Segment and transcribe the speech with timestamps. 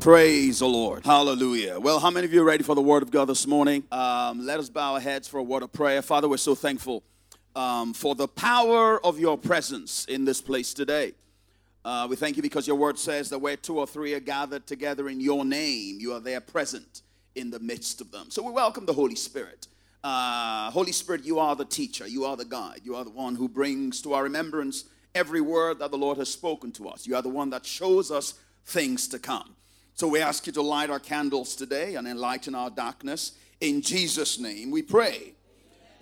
[0.00, 1.04] Praise the Lord.
[1.04, 1.78] Hallelujah.
[1.78, 3.84] Well, how many of you are ready for the word of God this morning?
[3.92, 6.00] Um, let us bow our heads for a word of prayer.
[6.00, 7.02] Father, we're so thankful
[7.54, 11.12] um, for the power of your presence in this place today.
[11.84, 14.66] Uh, we thank you because your word says that where two or three are gathered
[14.66, 17.02] together in your name, you are there present
[17.34, 18.30] in the midst of them.
[18.30, 19.66] So we welcome the Holy Spirit.
[20.02, 23.34] Uh, Holy Spirit, you are the teacher, you are the guide, you are the one
[23.34, 27.06] who brings to our remembrance every word that the Lord has spoken to us.
[27.06, 28.32] You are the one that shows us
[28.64, 29.56] things to come.
[30.00, 33.32] So we ask you to light our candles today and enlighten our darkness.
[33.60, 35.34] In Jesus' name we pray.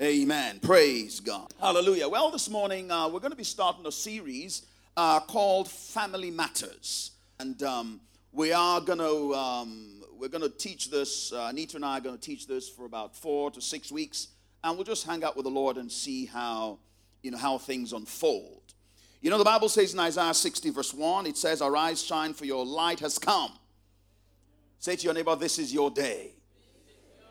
[0.01, 0.20] Amen.
[0.23, 0.61] Amen.
[0.61, 1.52] Praise God.
[1.61, 2.09] Hallelujah.
[2.09, 4.66] Well, this morning uh, we're going to be starting a series
[4.97, 7.11] uh, called Family Matters.
[7.41, 9.34] And um, we are going to.
[9.34, 11.33] Um, we're going to teach this.
[11.33, 14.28] Uh, Anita and I are going to teach this for about four to six weeks,
[14.62, 16.78] and we'll just hang out with the Lord and see how,
[17.25, 18.62] you know, how things unfold.
[19.20, 22.45] You know, the Bible says in Isaiah 60, verse 1, it says, Arise, shine, for
[22.45, 23.58] your light has come
[24.78, 26.34] Say to your neighbor, This is your day.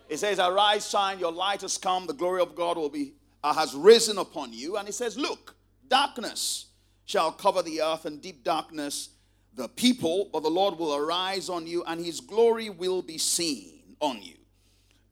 [0.10, 3.14] It says, Arise, shine, your light has come, the glory of God will be
[3.44, 4.78] uh, has risen upon you.
[4.78, 5.56] And it says, Look,
[5.88, 6.68] darkness
[7.06, 9.10] shall cover the earth, and deep darkness
[9.56, 13.96] the people, but the Lord will arise on you, and his glory will be seen
[14.00, 14.36] on you.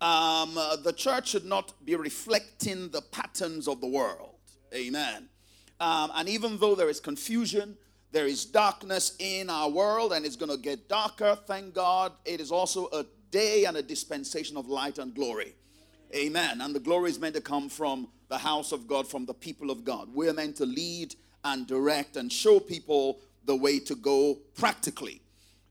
[0.01, 4.35] Um, uh, the church should not be reflecting the patterns of the world.
[4.73, 5.29] Amen.
[5.79, 7.77] Um, and even though there is confusion,
[8.15, 11.37] there is darkness in our world and it's going to get darker.
[11.47, 12.13] Thank God.
[12.23, 15.53] It is also a day and a dispensation of light and glory.
[16.15, 16.61] Amen.
[16.61, 19.69] And the glory is meant to come from the house of God, from the people
[19.69, 20.07] of God.
[20.13, 21.13] We're meant to lead
[21.43, 25.21] and direct and show people the way to go practically.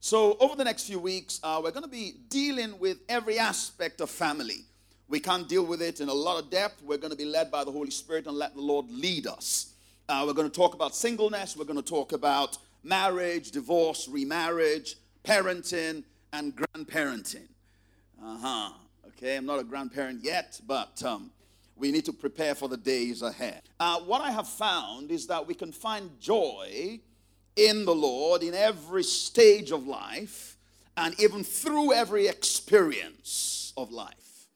[0.00, 4.02] So, over the next few weeks, uh, we're going to be dealing with every aspect
[4.02, 4.66] of family.
[5.08, 6.82] We can't deal with it in a lot of depth.
[6.82, 9.73] We're going to be led by the Holy Spirit and let the Lord lead us.
[10.06, 11.56] Uh, we're going to talk about singleness.
[11.56, 17.48] We're going to talk about marriage, divorce, remarriage, parenting, and grandparenting.
[18.22, 18.70] Uh huh.
[19.08, 21.30] Okay, I'm not a grandparent yet, but um,
[21.76, 23.62] we need to prepare for the days ahead.
[23.80, 27.00] Uh, what I have found is that we can find joy
[27.56, 30.58] in the Lord in every stage of life
[30.98, 34.48] and even through every experience of life.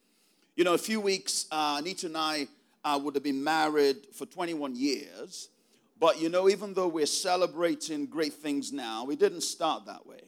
[0.55, 2.47] You know, a few weeks, uh, Anita and I
[2.83, 5.49] uh, would have been married for 21 years.
[5.99, 10.21] But you know, even though we're celebrating great things now, we didn't start that way.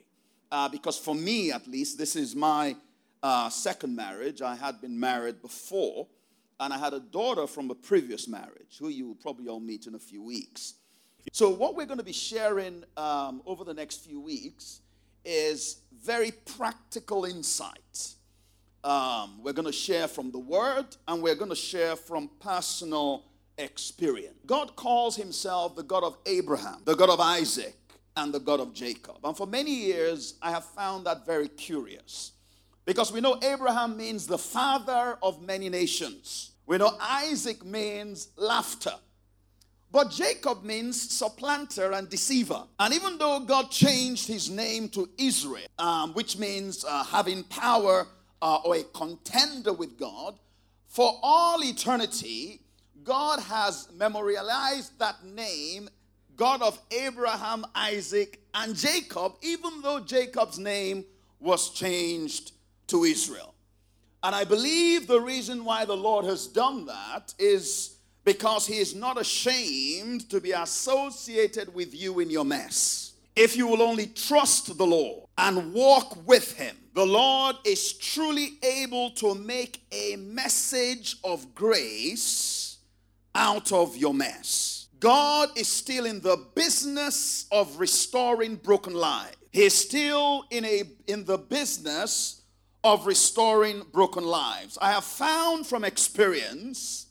[0.51, 2.75] Uh, because for me, at least, this is my
[3.23, 4.41] uh, second marriage.
[4.41, 6.07] I had been married before,
[6.59, 9.87] and I had a daughter from a previous marriage, who you will probably all meet
[9.87, 10.73] in a few weeks.
[11.31, 14.81] So, what we're going to be sharing um, over the next few weeks
[15.23, 18.15] is very practical insight
[18.83, 23.25] um, we're going to share from the Word and we're going to share from personal
[23.57, 24.37] experience.
[24.45, 27.75] God calls himself the God of Abraham, the God of Isaac,
[28.17, 29.17] and the God of Jacob.
[29.23, 32.33] And for many years, I have found that very curious.
[32.85, 36.51] Because we know Abraham means the father of many nations.
[36.65, 38.95] We know Isaac means laughter.
[39.91, 42.63] But Jacob means supplanter and deceiver.
[42.79, 48.07] And even though God changed his name to Israel, um, which means uh, having power
[48.41, 50.37] uh, or a contender with God,
[50.87, 52.61] for all eternity,
[53.03, 55.89] God has memorialized that name,
[56.35, 61.05] God of Abraham, Isaac, and Jacob, even though Jacob's name
[61.39, 62.51] was changed
[62.87, 63.53] to Israel.
[64.23, 68.93] And I believe the reason why the Lord has done that is because He is
[68.93, 73.10] not ashamed to be associated with you in your mess.
[73.35, 78.57] If you will only trust the Lord and walk with Him, the Lord is truly
[78.61, 82.77] able to make a message of grace
[83.33, 84.87] out of your mess.
[84.99, 89.37] God is still in the business of restoring broken lives.
[89.51, 92.41] He's still in a in the business
[92.83, 94.77] of restoring broken lives.
[94.81, 97.07] I have found from experience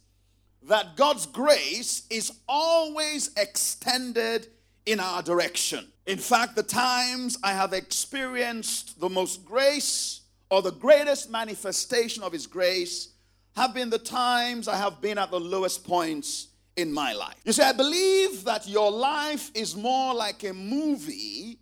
[0.62, 4.48] that God's grace is always extended
[4.86, 5.86] in our direction.
[6.10, 12.33] In fact, the times I have experienced the most grace or the greatest manifestation of
[12.33, 13.10] His grace
[13.54, 17.36] have been the times I have been at the lowest points in my life.
[17.45, 21.60] You see, I believe that your life is more like a movie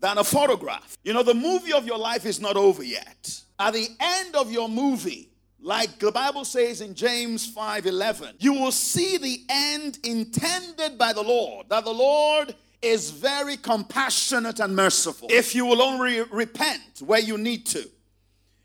[0.00, 0.96] than a photograph.
[1.04, 3.42] You know, the movie of your life is not over yet.
[3.58, 5.28] At the end of your movie,
[5.60, 11.22] like the Bible says in James 5:11, you will see the end intended by the
[11.22, 11.68] Lord.
[11.68, 15.28] That the Lord is very compassionate and merciful.
[15.30, 17.88] If you will only repent where you need to,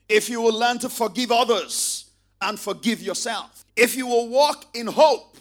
[0.07, 2.05] if you will learn to forgive others
[2.41, 5.37] and forgive yourself, if you will walk in hope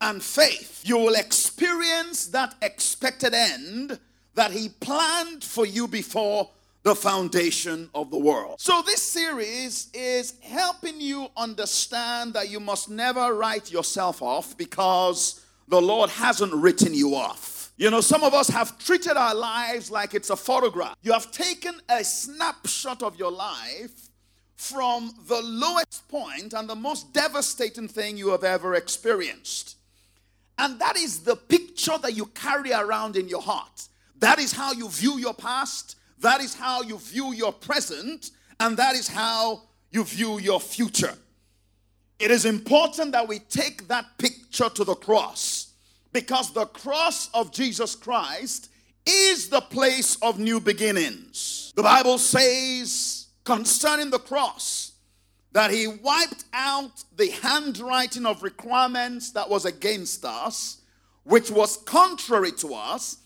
[0.00, 3.98] and faith, you will experience that expected end
[4.34, 6.50] that He planned for you before
[6.82, 8.58] the foundation of the world.
[8.58, 15.44] So, this series is helping you understand that you must never write yourself off because
[15.68, 17.49] the Lord hasn't written you off.
[17.80, 20.96] You know, some of us have treated our lives like it's a photograph.
[21.00, 24.10] You have taken a snapshot of your life
[24.54, 29.78] from the lowest point and the most devastating thing you have ever experienced.
[30.58, 33.88] And that is the picture that you carry around in your heart.
[34.18, 35.96] That is how you view your past.
[36.18, 38.30] That is how you view your present.
[38.60, 41.14] And that is how you view your future.
[42.18, 45.59] It is important that we take that picture to the cross
[46.12, 48.70] because the cross of Jesus Christ
[49.06, 51.72] is the place of new beginnings.
[51.76, 54.92] The Bible says concerning the cross
[55.52, 60.80] that he wiped out the handwriting of requirements that was against us,
[61.24, 63.18] which was contrary to us,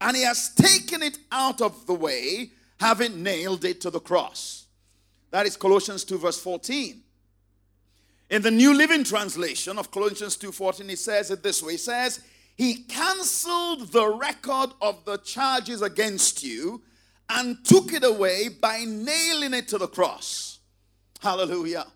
[0.00, 4.66] and he has taken it out of the way, having nailed it to the cross.
[5.30, 7.02] That is Colossians 2, verse 14.
[8.30, 12.20] In the New Living Translation of Colossians 2:14, he says it this way: He says,
[12.62, 16.80] He canceled the record of the charges against you
[17.28, 20.60] and took it away by nailing it to the cross.
[21.20, 21.88] Hallelujah.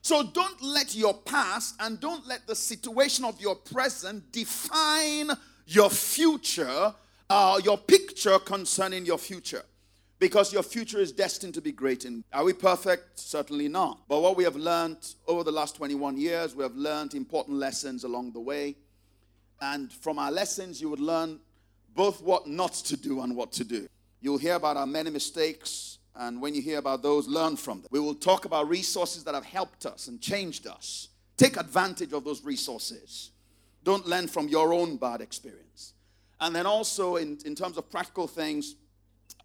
[0.00, 5.32] So don't let your past and don't let the situation of your present define
[5.66, 6.94] your future
[7.28, 9.64] uh, your picture concerning your future
[10.18, 12.06] because your future is destined to be great.
[12.06, 13.18] And are we perfect?
[13.18, 14.00] Certainly not.
[14.08, 14.96] But what we have learned
[15.28, 18.76] over the last 21 years, we have learned important lessons along the way.
[19.60, 21.38] And from our lessons, you would learn
[21.94, 23.88] both what not to do and what to do.
[24.20, 27.88] You'll hear about our many mistakes, and when you hear about those, learn from them.
[27.90, 31.08] We will talk about resources that have helped us and changed us.
[31.36, 33.30] Take advantage of those resources.
[33.82, 35.94] Don't learn from your own bad experience.
[36.40, 38.76] And then also, in, in terms of practical things,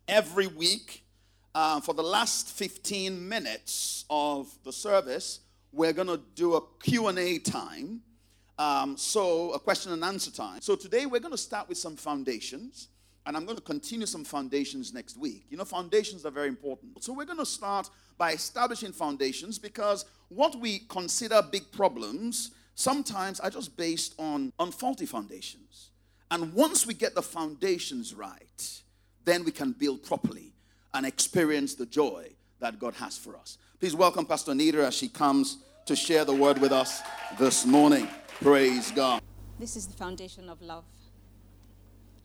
[0.08, 1.06] every week,
[1.54, 5.40] uh, for the last 15 minutes of the service,
[5.72, 8.02] we're going to do a Q&A time.
[8.58, 10.62] Um, so, a question and answer time.
[10.62, 12.88] So, today we're going to start with some foundations,
[13.26, 15.46] and I'm going to continue some foundations next week.
[15.50, 17.04] You know, foundations are very important.
[17.04, 23.42] So, we're going to start by establishing foundations because what we consider big problems sometimes
[23.42, 25.90] are just based on, on faulty foundations.
[26.32, 28.82] And once we get the foundations right,
[29.26, 30.54] then we can build properly
[30.94, 32.30] and experience the joy
[32.60, 33.58] that God has for us.
[33.80, 37.02] Please welcome Pastor Nita as she comes to share the word with us
[37.38, 38.08] this morning.
[38.42, 39.22] Praise God.
[39.58, 40.84] This is the foundation of love.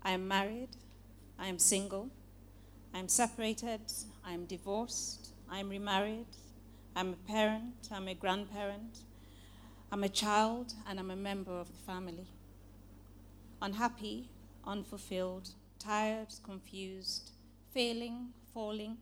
[0.03, 0.71] I am married,
[1.39, 2.11] I am single,
[2.93, 3.81] I am separated,
[4.25, 6.27] I am divorced, I am remarried,
[6.97, 8.99] I'm a parent, I'm a grandparent,
[9.93, 12.27] I'm a child, and I'm a member of the family.
[13.63, 14.29] Unhappy,
[14.67, 17.31] unfulfilled, tired, confused,
[17.73, 18.97] failing, falling,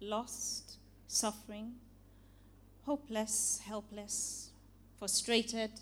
[0.00, 0.78] lost,
[1.08, 1.72] suffering,
[2.84, 4.50] hopeless, helpless,
[4.96, 5.72] frustrated,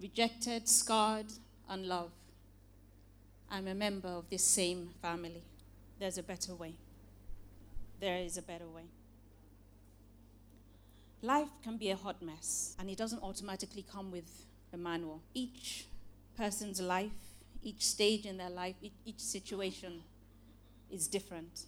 [0.00, 1.26] rejected, scarred,
[1.68, 2.12] unloved.
[3.50, 5.42] I'm a member of this same family.
[5.98, 6.74] There's a better way.
[8.00, 8.84] There is a better way.
[11.22, 15.20] Life can be a hot mess, and it doesn't automatically come with a manual.
[15.34, 15.84] Each
[16.36, 17.30] person's life
[17.62, 20.02] each stage in their life, each, situation
[20.90, 21.66] is different.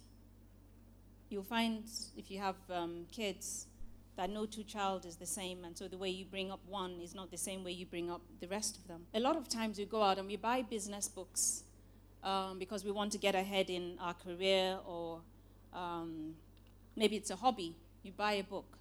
[1.29, 1.83] You'll find
[2.17, 3.67] if you have um, kids
[4.15, 6.99] that no two child is the same, and so the way you bring up one
[7.01, 9.05] is not the same way you bring up the rest of them.
[9.13, 11.63] A lot of times we go out and we buy business books
[12.23, 15.21] um, because we want to get ahead in our career, or
[15.73, 16.35] um,
[16.95, 17.75] maybe it's a hobby.
[18.03, 18.77] You buy a book,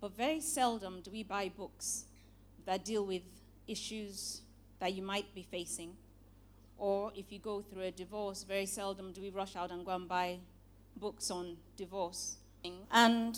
[0.00, 2.04] but very seldom do we buy books
[2.66, 3.22] that deal with
[3.66, 4.42] issues
[4.80, 5.96] that you might be facing
[6.78, 9.90] or if you go through a divorce, very seldom do we rush out and go
[9.90, 10.38] and buy
[10.96, 12.36] books on divorce.
[12.92, 13.36] And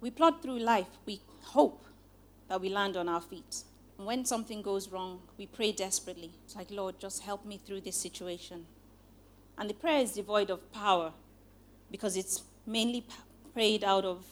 [0.00, 0.88] we plod through life.
[1.06, 1.84] We hope
[2.48, 3.62] that we land on our feet.
[3.98, 6.30] And when something goes wrong, we pray desperately.
[6.44, 8.66] It's like, Lord, just help me through this situation.
[9.58, 11.12] And the prayer is devoid of power
[11.90, 13.04] because it's mainly
[13.52, 14.24] prayed out of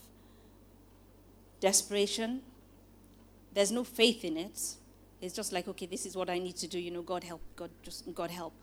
[1.60, 2.40] desperation.
[3.52, 4.58] There's no faith in it.
[5.20, 6.78] It's just like, okay, this is what I need to do.
[6.78, 8.54] You know, God help, God just God help.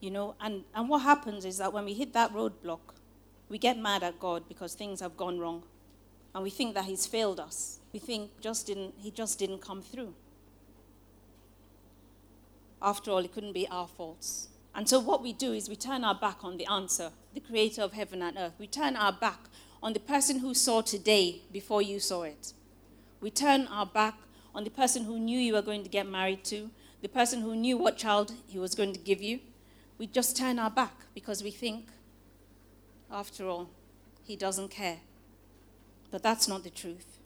[0.00, 2.80] You know, and, and what happens is that when we hit that roadblock,
[3.50, 5.64] we get mad at God because things have gone wrong.
[6.34, 7.80] And we think that He's failed us.
[7.92, 10.14] We think just didn't, He just didn't come through.
[12.80, 14.48] After all, it couldn't be our faults.
[14.74, 17.82] And so what we do is we turn our back on the answer, the creator
[17.82, 18.54] of heaven and earth.
[18.58, 19.40] We turn our back
[19.82, 22.52] on the person who saw today before you saw it.
[23.20, 24.14] We turn our back
[24.54, 26.70] on the person who knew you were going to get married to,
[27.02, 29.40] the person who knew what child he was going to give you.
[29.98, 31.88] We just turn our back because we think
[33.12, 33.68] After all,
[34.22, 34.98] he doesn't care.
[36.10, 37.18] But that's not the truth.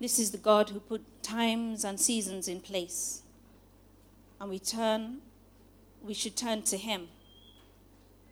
[0.00, 3.22] This is the God who put times and seasons in place.
[4.40, 5.18] And we turn,
[6.02, 7.08] we should turn to him,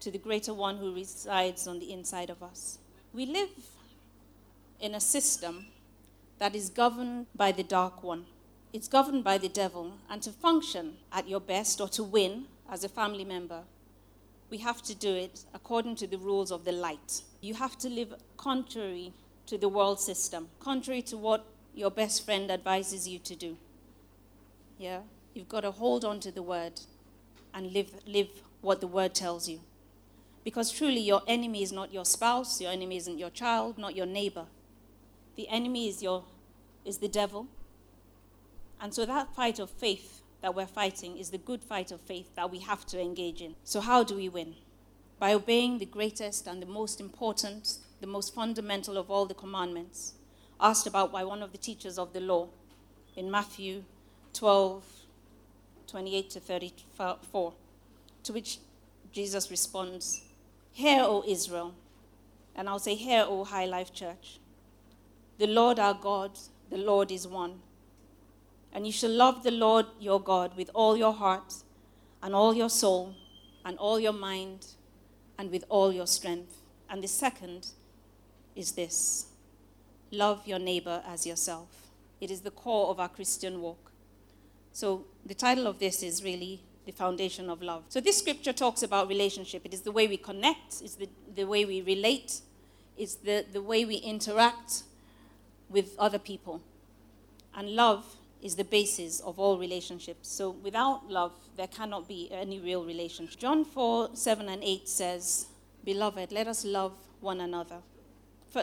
[0.00, 2.78] to the greater one who resides on the inside of us.
[3.12, 3.50] We live
[4.80, 5.66] in a system
[6.38, 8.26] that is governed by the dark one.
[8.72, 9.92] It's governed by the devil.
[10.08, 13.64] And to function at your best or to win as a family member,
[14.50, 17.22] we have to do it according to the rules of the light.
[17.40, 19.12] You have to live contrary
[19.46, 23.56] to the world system, contrary to what your best friend advises you to do.
[24.78, 25.00] Yeah?
[25.34, 26.80] You've got to hold on to the word
[27.54, 28.28] and live, live
[28.60, 29.60] what the word tells you.
[30.44, 34.06] Because truly, your enemy is not your spouse, your enemy isn't your child, not your
[34.06, 34.46] neighbor.
[35.36, 36.24] The enemy is, your,
[36.84, 37.48] is the devil.
[38.80, 42.34] And so, that fight of faith that we're fighting is the good fight of faith
[42.36, 43.54] that we have to engage in.
[43.64, 44.54] So, how do we win?
[45.18, 50.14] By obeying the greatest and the most important, the most fundamental of all the commandments
[50.60, 52.48] asked about by one of the teachers of the law
[53.16, 53.84] in Matthew
[54.32, 54.84] 12
[55.88, 57.54] 28 to 34,
[58.22, 58.58] to which
[59.10, 60.20] Jesus responds,
[60.72, 61.74] Hear, O Israel,
[62.54, 64.38] and I'll say, Hear, O High Life Church.
[65.38, 66.32] The Lord our God,
[66.70, 67.60] the Lord is one.
[68.78, 71.52] And you shall love the Lord your God with all your heart,
[72.22, 73.12] and all your soul,
[73.64, 74.66] and all your mind,
[75.36, 76.58] and with all your strength.
[76.88, 77.72] And the second
[78.54, 79.26] is this
[80.12, 81.88] love your neighbor as yourself.
[82.20, 83.90] It is the core of our Christian walk.
[84.70, 87.82] So, the title of this is really the foundation of love.
[87.88, 89.62] So, this scripture talks about relationship.
[89.64, 92.42] It is the way we connect, it's the, the way we relate,
[92.96, 94.84] it's the, the way we interact
[95.68, 96.62] with other people.
[97.56, 100.28] And love is the basis of all relationships.
[100.28, 103.38] So, without love, there cannot be any real relationship.
[103.40, 105.46] John 4 7 and 8 says,
[105.84, 107.82] Beloved, let us love one another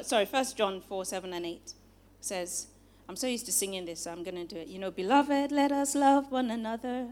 [0.03, 1.74] sorry, First John 4 7 and 8
[2.20, 2.67] says,
[3.08, 4.67] I'm so used to singing this, so I'm going to do it.
[4.67, 7.10] You know, beloved, let us love one another,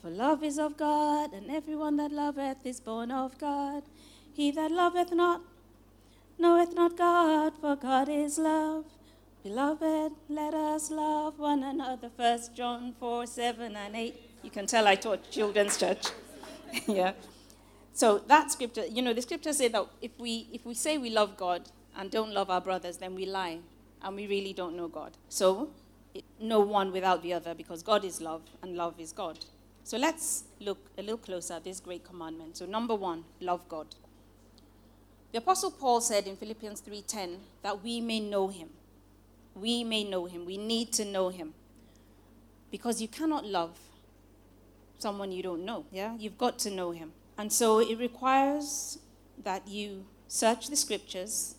[0.00, 3.82] for love is of God, and everyone that loveth is born of God.
[4.32, 5.40] He that loveth not
[6.38, 8.84] knoweth not God, for God is love.
[9.42, 12.10] Beloved, let us love one another.
[12.16, 14.14] First John 4 7 and 8.
[14.42, 16.06] You can tell I taught children's church.
[16.86, 17.12] yeah.
[17.92, 21.10] So that scripture, you know, the scripture say that if we if we say we
[21.10, 23.58] love God, and don't love our brothers, then we lie
[24.02, 25.12] and we really don't know God.
[25.28, 25.70] So,
[26.40, 29.38] no one without the other because God is love and love is God.
[29.84, 32.56] So, let's look a little closer at this great commandment.
[32.56, 33.86] So, number one, love God.
[35.32, 38.70] The apostle Paul said in Philippians 3:10 that we may know him.
[39.54, 40.46] We may know him.
[40.46, 41.54] We need to know him.
[42.70, 43.78] Because you cannot love
[44.98, 46.16] someone you don't know, yeah?
[46.16, 47.12] You've got to know him.
[47.36, 48.98] And so it requires
[49.42, 51.56] that you search the scriptures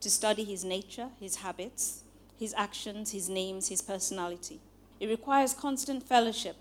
[0.00, 2.02] to study his nature, his habits,
[2.38, 4.60] his actions, his names, his personality.
[4.98, 6.56] It requires constant fellowship,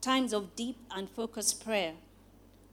[0.00, 1.94] times of deep and focused prayer,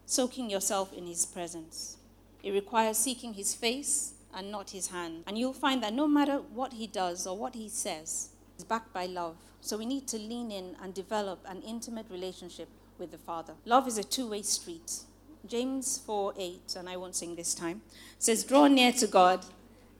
[0.05, 1.97] soaking yourself in his presence.
[2.43, 5.23] It requires seeking his face and not his hand.
[5.25, 8.93] And you'll find that no matter what he does or what he says, is backed
[8.93, 9.37] by love.
[9.61, 12.67] So we need to lean in and develop an intimate relationship
[12.99, 13.53] with the Father.
[13.65, 14.99] Love is a two way street.
[15.47, 17.81] James 4 8, and I won't sing this time,
[18.17, 19.45] says, Draw near to God,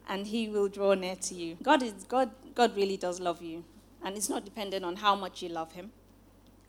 [0.09, 1.57] and he will draw near to you.
[1.61, 3.63] God, is, God, God really does love you,
[4.03, 5.91] and it's not dependent on how much you love him.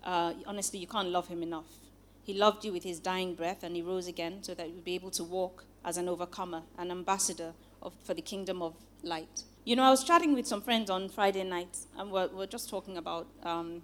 [0.05, 1.67] Uh, honestly, you can't love him enough.
[2.23, 4.85] He loved you with his dying breath, and he rose again so that you would
[4.85, 9.45] be able to walk as an overcomer, an ambassador of, for the kingdom of light.
[9.65, 12.69] You know, I was chatting with some friends on Friday night, and we're, we're just
[12.69, 13.83] talking about um,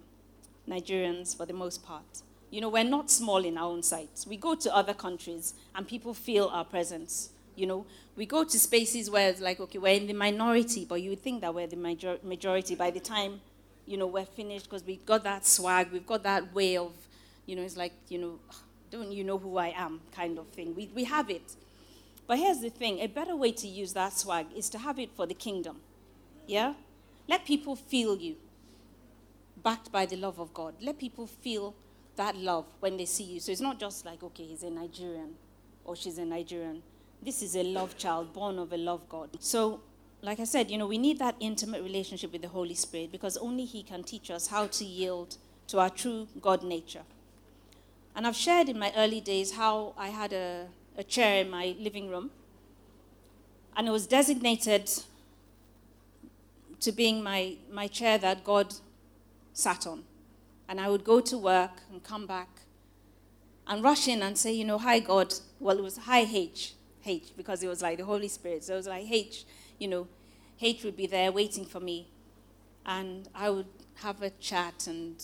[0.67, 2.21] Nigerians for the most part.
[2.51, 4.25] You know, we're not small in our own sight.
[4.27, 7.29] We go to other countries, and people feel our presence.
[7.55, 11.01] You know, we go to spaces where it's like, okay, we're in the minority, but
[11.01, 13.41] you would think that we're the major- majority by the time,
[13.85, 16.93] you know, we're finished because we've got that swag, we've got that way of,
[17.45, 18.39] you know, it's like, you know,
[18.91, 20.75] don't you know who I am kind of thing.
[20.75, 21.55] We, we have it.
[22.27, 25.11] But here's the thing a better way to use that swag is to have it
[25.11, 25.77] for the kingdom.
[26.47, 26.73] Yeah?
[27.27, 28.35] Let people feel you,
[29.61, 30.75] backed by the love of God.
[30.81, 31.75] Let people feel
[32.15, 33.39] that love when they see you.
[33.39, 35.35] So it's not just like, okay, he's a Nigerian
[35.85, 36.83] or she's a Nigerian
[37.23, 39.29] this is a love child born of a love God.
[39.39, 39.81] So,
[40.21, 43.37] like I said, you know, we need that intimate relationship with the Holy Spirit because
[43.37, 45.37] only He can teach us how to yield
[45.67, 47.03] to our true God nature.
[48.15, 51.75] And I've shared in my early days how I had a, a chair in my
[51.79, 52.31] living room,
[53.75, 54.91] and it was designated
[56.79, 58.75] to being my, my chair that God
[59.53, 60.03] sat on.
[60.67, 62.49] And I would go to work and come back
[63.67, 65.33] and rush in and say, you know, hi God.
[65.59, 66.73] Well, it was hi H,
[67.05, 68.63] H, because it was like the Holy Spirit.
[68.63, 69.45] So it was like H,
[69.79, 70.07] you know,
[70.61, 72.07] H would be there waiting for me.
[72.85, 75.23] And I would have a chat and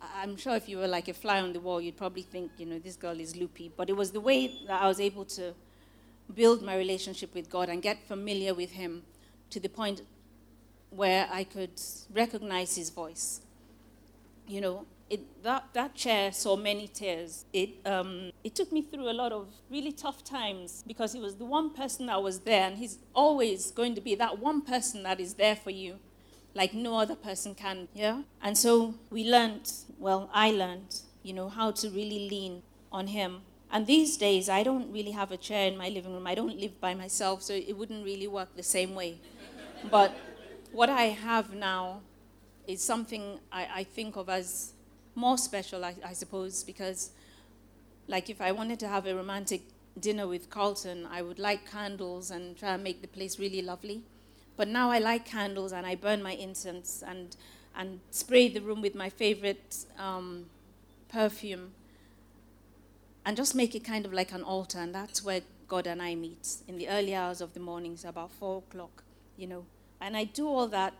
[0.00, 2.66] I'm sure if you were like a fly on the wall, you'd probably think, you
[2.66, 3.72] know, this girl is loopy.
[3.76, 5.54] But it was the way that I was able to
[6.34, 9.02] build my relationship with God and get familiar with Him
[9.50, 10.02] to the point
[10.90, 11.80] where I could
[12.12, 13.40] recognize His voice.
[14.46, 17.44] You know, it, that, that chair saw many tears.
[17.52, 21.36] It, um, it took me through a lot of really tough times because he was
[21.36, 25.02] the one person that was there, and he's always going to be that one person
[25.02, 25.98] that is there for you
[26.58, 27.86] like no other person can.
[27.94, 28.22] Yeah?
[28.42, 33.42] And so we learned, well, I learned, you know, how to really lean on him.
[33.70, 36.26] And these days, I don't really have a chair in my living room.
[36.26, 39.20] I don't live by myself, so it wouldn't really work the same way.
[39.90, 40.12] but
[40.72, 42.00] what I have now
[42.66, 44.72] is something I, I think of as
[45.14, 47.10] more special, I, I suppose, because,
[48.08, 49.62] like, if I wanted to have a romantic
[50.00, 54.02] dinner with Carlton, I would light candles and try and make the place really lovely.
[54.58, 57.36] But now I light candles and I burn my incense and,
[57.76, 60.46] and spray the room with my favorite um,
[61.08, 61.70] perfume
[63.24, 64.80] and just make it kind of like an altar.
[64.80, 68.32] And that's where God and I meet in the early hours of the mornings, about
[68.32, 69.04] four o'clock,
[69.36, 69.64] you know.
[70.00, 70.94] And I do all that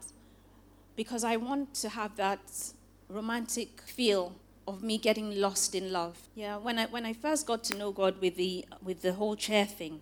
[0.95, 2.73] because I want to have that
[3.09, 4.37] romantic feel
[4.69, 6.17] of me getting lost in love.
[6.37, 9.35] Yeah, when I when I first got to know God with the with the whole
[9.35, 10.00] chair thing,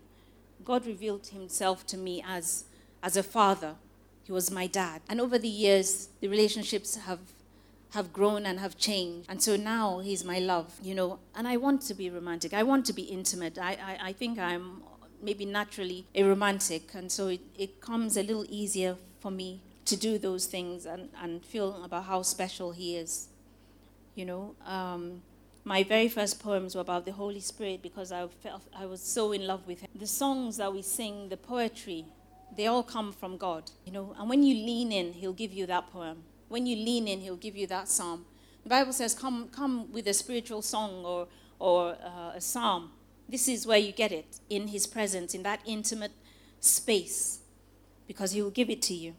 [0.63, 2.65] God revealed himself to me as
[3.01, 3.75] as a father.
[4.23, 5.01] He was my dad.
[5.09, 7.19] And over the years, the relationships have
[7.91, 9.29] have grown and have changed.
[9.29, 11.19] And so now he's my love, you know.
[11.35, 12.53] And I want to be romantic.
[12.53, 13.57] I want to be intimate.
[13.57, 14.83] I, I, I think I'm
[15.21, 16.93] maybe naturally a romantic.
[16.93, 21.09] And so it, it comes a little easier for me to do those things and,
[21.21, 23.27] and feel about how special he is.
[24.15, 25.21] You know, um,
[25.63, 29.31] my very first poems were about the Holy Spirit because I felt I was so
[29.31, 29.89] in love with him.
[29.95, 32.05] The songs that we sing, the poetry,
[32.55, 34.15] they all come from God, you know.
[34.17, 36.23] And when you lean in, He'll give you that poem.
[36.49, 38.25] When you lean in, He'll give you that psalm.
[38.63, 41.27] The Bible says, "Come, come with a spiritual song or
[41.59, 42.91] or uh, a psalm."
[43.29, 46.13] This is where you get it in His presence, in that intimate
[46.59, 47.39] space,
[48.07, 49.15] because He will give it to you.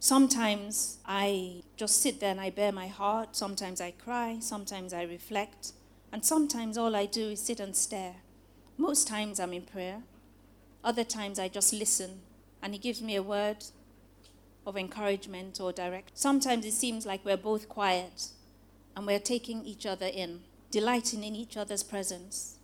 [0.00, 3.36] Sometimes I just sit there and I bare my heart.
[3.36, 4.38] Sometimes I cry.
[4.40, 5.72] Sometimes I reflect.
[6.12, 8.16] And sometimes all I do is sit and stare.
[8.76, 10.02] Most times I'm in prayer.
[10.82, 12.20] Other times I just listen
[12.64, 13.58] and He gives me a word
[14.66, 16.12] of encouragement or direct.
[16.14, 18.28] Sometimes it seems like we're both quiet
[18.96, 22.56] and we're taking each other in, delighting in each other's presence.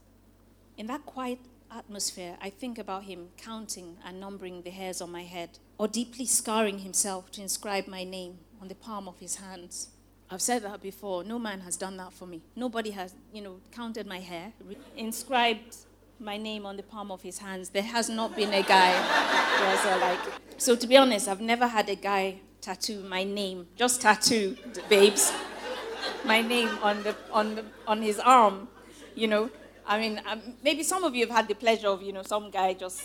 [0.79, 5.25] In that quiet atmosphere, I think about Him counting and numbering the hairs on my
[5.25, 9.91] head, or deeply scarring Himself to inscribe my name on the palm of His hands.
[10.31, 11.25] I've said that before.
[11.25, 12.41] No man has done that for me.
[12.57, 14.53] Nobody has, you know, counted my hair,
[14.97, 15.77] inscribed
[16.21, 17.71] my name on the palm of his hands.
[17.71, 20.19] There has not been a guy who uh, like.
[20.59, 24.57] So to be honest, I've never had a guy tattoo my name, just tattoo,
[24.91, 25.33] babes,
[26.25, 28.69] my name on the on the on his arm.
[29.15, 29.51] You know,
[29.87, 32.51] I mean, um, maybe some of you have had the pleasure of you know some
[32.51, 33.01] guy just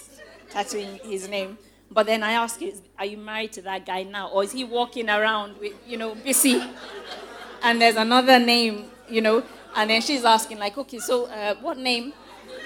[0.50, 1.58] tattooing his name.
[1.90, 4.64] But then I ask you, are you married to that guy now, or is he
[4.64, 6.62] walking around with you know busy?
[7.64, 9.42] And there's another name, you know,
[9.76, 12.14] and then she's asking like, okay, so uh, what name?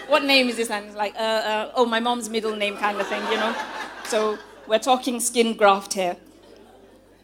[0.10, 0.70] What name is this?
[0.70, 3.56] And it's like, uh, uh, oh, my mom's middle name kind of thing, you know?
[4.06, 6.18] So we're talking skin graft here.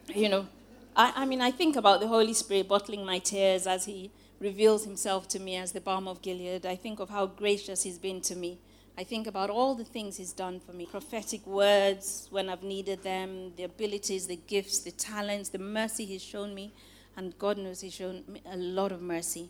[0.08, 0.48] You know,
[0.96, 4.86] I, I mean, I think about the Holy Spirit bottling my tears as he reveals
[4.86, 6.66] himself to me as the balm of Gilead.
[6.66, 8.60] I think of how gracious he's been to me.
[8.98, 13.04] I think about all the things he's done for me prophetic words when I've needed
[13.04, 16.74] them, the abilities, the gifts, the talents, the mercy he's shown me.
[17.18, 19.50] And God knows he's shown me a lot of mercy.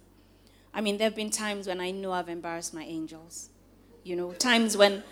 [0.76, 3.50] I mean, there have been times when I know I've embarrassed my angels.
[4.04, 5.04] You know, times when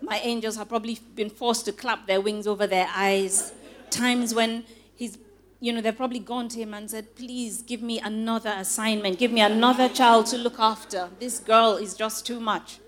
[0.00, 3.52] my angels have probably been forced to clap their wings over their eyes.
[3.90, 5.18] Times when he's,
[5.60, 9.30] you know, they've probably gone to him and said, please give me another assignment, give
[9.30, 11.10] me another child to look after.
[11.20, 12.78] This girl is just too much.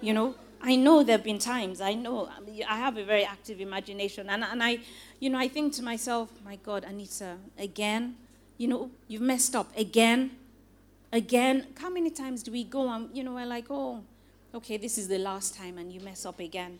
[0.00, 2.30] You know, I know there have been times, I know,
[2.68, 4.30] I have a very active imagination.
[4.30, 4.78] And, and I,
[5.20, 8.16] you know, I think to myself, my God, Anita, again,
[8.56, 10.32] you know, you've messed up again
[11.12, 14.04] again, how many times do we go and, you know, we're like, oh,
[14.54, 16.78] okay, this is the last time and you mess up again.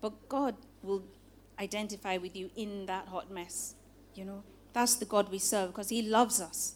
[0.00, 1.02] But God will
[1.58, 3.74] identify with you in that hot mess,
[4.14, 4.42] you know.
[4.72, 6.74] That's the God we serve because He loves us.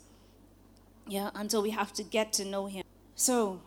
[1.07, 2.85] Yeah, until we have to get to know Him.
[3.15, 3.61] So,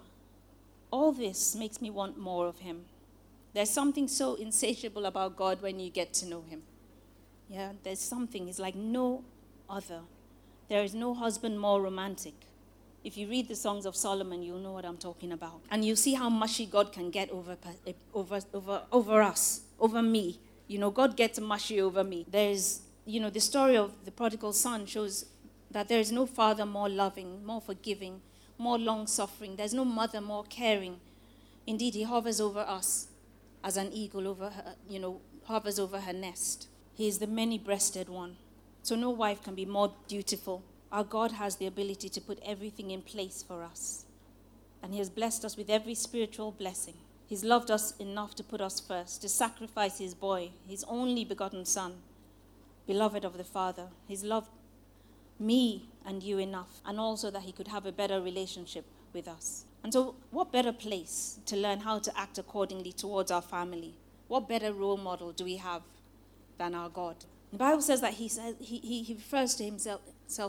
[0.91, 2.85] all this makes me want more of Him.
[3.53, 6.63] There's something so insatiable about God when you get to know Him.
[7.47, 9.23] Yeah, there's something, it's like no
[9.69, 10.01] other.
[10.67, 12.46] There is no husband more romantic
[13.07, 15.61] If you read the Songs of Solomon, you'll know what I'm talking about.
[15.71, 20.01] And you'll see how mushy God can get over, eh, over, over, over us, over
[20.01, 20.41] me.
[20.67, 22.25] You know, God gets mushy over me.
[22.29, 25.25] There's, you know, the story of the prodigal son shows
[25.71, 28.19] that there is no father more loving, more forgiving,
[28.57, 29.55] more long suffering.
[29.55, 30.99] There's no mother more caring.
[31.65, 33.07] Indeed, he hovers over us
[33.63, 36.67] as an eagle over her, you know, hovers over her nest.
[36.93, 38.35] He is the many breasted one.
[38.83, 40.61] So no wife can be more dutiful.
[40.91, 44.05] Our God has the ability to put everything in place for us.
[44.81, 46.95] And He has blessed us with every spiritual blessing.
[47.27, 51.65] He's loved us enough to put us first, to sacrifice His boy, His only begotten
[51.65, 51.95] Son,
[52.85, 53.87] beloved of the Father.
[54.07, 54.49] He's loved
[55.39, 59.65] me and you enough, and also that He could have a better relationship with us.
[59.83, 63.95] And so, what better place to learn how to act accordingly towards our family?
[64.27, 65.81] What better role model do we have
[66.57, 67.17] than our God?
[67.51, 70.01] The Bible says that He says He, he, he refers to Himself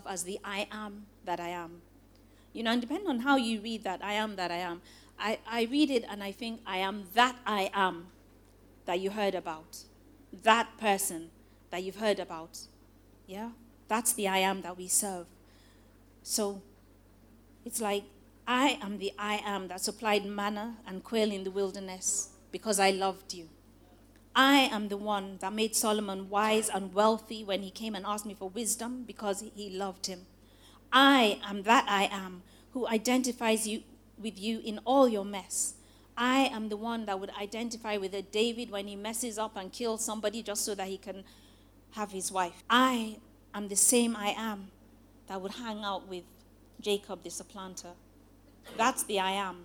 [0.06, 1.82] as the I am that I am.
[2.52, 4.80] You know, and depending on how you read that I am that I am,
[5.18, 8.06] I, I read it and I think I am that I am
[8.86, 9.84] that you heard about.
[10.42, 11.30] That person
[11.70, 12.58] that you've heard about.
[13.26, 13.50] Yeah?
[13.88, 15.26] That's the I am that we serve.
[16.22, 16.62] So
[17.64, 18.04] it's like
[18.46, 22.90] I am the I am that supplied manna and quail in the wilderness because I
[22.90, 23.48] loved you.
[24.34, 28.26] I am the one that made Solomon wise and wealthy when he came and asked
[28.26, 30.26] me for wisdom because he loved him.
[30.92, 33.82] I am that I am who identifies you
[34.20, 35.74] with you in all your mess.
[36.16, 39.72] I am the one that would identify with a David when he messes up and
[39.72, 41.24] kills somebody just so that he can
[41.92, 42.64] have his wife.
[42.68, 43.18] I
[43.54, 44.68] am the same I am
[45.28, 46.24] that would hang out with
[46.80, 47.92] Jacob the supplanter.
[48.76, 49.64] That's the I am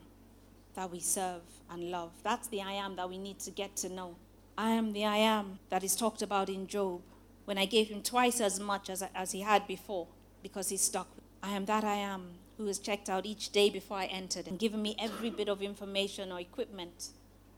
[0.75, 2.11] that we serve and love.
[2.23, 4.15] That's the I am that we need to get to know.
[4.57, 7.01] I am the I am that is talked about in Job
[7.45, 10.07] when I gave him twice as much as, as he had before
[10.43, 11.07] because he stuck.
[11.41, 14.59] I am that I am who has checked out each day before I entered and
[14.59, 17.09] given me every bit of information or equipment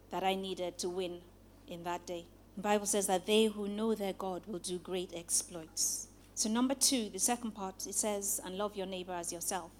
[0.10, 1.20] that I needed to win
[1.68, 2.26] in that day.
[2.56, 6.08] The Bible says that they who know their God will do great exploits.
[6.34, 9.72] So, number two, the second part, it says, and love your neighbor as yourself.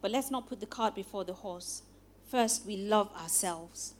[0.00, 1.82] But let's not put the cart before the horse.
[2.30, 3.94] First, we love ourselves.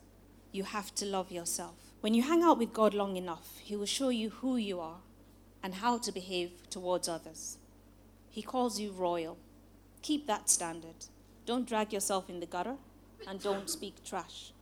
[0.53, 1.88] You have to love yourself.
[2.01, 4.99] When you hang out with God long enough, He will show you who you are
[5.63, 7.59] and how to behave towards others.
[8.31, 9.37] He calls you royal.
[10.03, 11.07] Keep that standard.
[11.45, 12.77] Don't drag yourself in the gutter
[13.27, 14.53] and don't speak trash.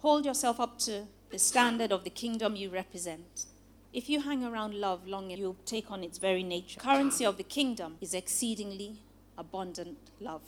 [0.00, 3.46] Hold yourself up to the standard of the kingdom you represent.
[3.92, 6.80] If you hang around love long, enough, you'll take on its very nature.
[6.80, 8.96] Currency of the kingdom is exceedingly
[9.38, 10.42] abundant love.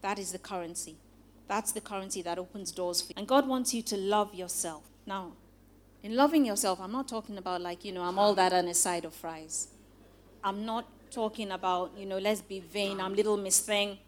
[0.00, 0.96] That is the currency.
[1.48, 3.14] That's the currency that opens doors for you.
[3.16, 4.84] And God wants you to love yourself.
[5.04, 5.32] Now,
[6.02, 8.74] in loving yourself, I'm not talking about like, you know, I'm all that on a
[8.74, 9.68] side of fries.
[10.42, 13.98] I'm not talking about, you know, let's be vain, I'm little miss thing.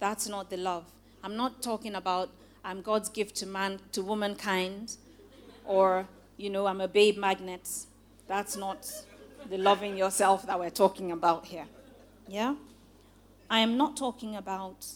[0.00, 0.84] That's not the love.
[1.22, 2.30] I'm not talking about
[2.64, 4.96] I'm God's gift to man to womankind
[5.64, 7.68] or, you know, I'm a babe magnet.
[8.26, 8.90] That's not
[9.48, 11.66] the loving yourself that we're talking about here.
[12.26, 12.56] Yeah?
[13.48, 14.86] I am not talking about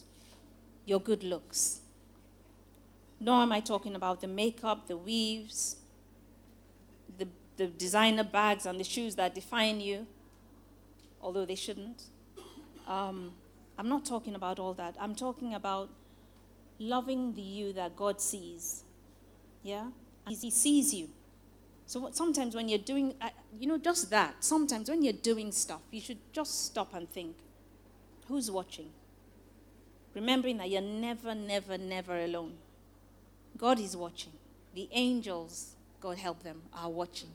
[0.84, 1.80] your good looks.
[3.20, 5.76] Nor am I talking about the makeup, the weaves,
[7.56, 10.06] the, designer bags, and the shoes that define you,
[11.20, 12.04] although they shouldn't.
[12.86, 13.32] Um,
[13.78, 14.96] I'm not talking about all that.
[15.00, 15.88] I'm talking about
[16.78, 18.84] loving the you that God sees.
[19.62, 19.86] Yeah?
[20.28, 21.08] He sees you.
[21.86, 25.52] So what, sometimes when you're doing, uh, you know, just that, sometimes when you're doing
[25.52, 27.36] stuff, you should just stop and think
[28.28, 28.90] who's watching?
[30.14, 32.54] Remembering that you're never, never, never alone.
[33.56, 34.32] God is watching.
[34.74, 37.30] The angels, God help them, are watching.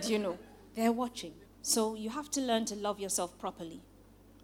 [0.00, 0.38] Do you know?
[0.74, 1.32] They're watching.
[1.62, 3.80] So you have to learn to love yourself properly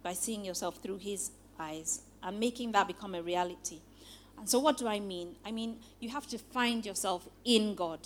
[0.01, 3.79] by seeing yourself through His eyes and making that become a reality.
[4.37, 5.35] And so, what do I mean?
[5.45, 7.99] I mean, you have to find yourself in God.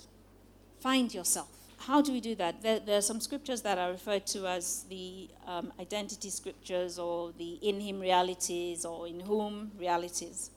[0.80, 1.48] Find yourself.
[1.78, 2.62] How do we do that?
[2.62, 7.32] There, there are some scriptures that are referred to as the um, identity scriptures or
[7.38, 10.50] the in Him realities or in whom realities.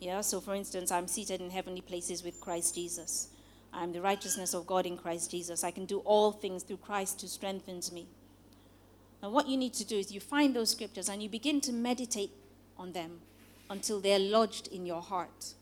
[0.00, 3.28] Yeah, so for instance, I'm seated in heavenly places with Christ Jesus.
[3.72, 5.64] I'm the righteousness of God in Christ Jesus.
[5.64, 8.06] I can do all things through Christ who strengthens me.
[9.22, 11.72] Now, what you need to do is you find those scriptures and you begin to
[11.72, 12.32] meditate
[12.76, 13.20] on them
[13.70, 15.54] until they're lodged in your heart.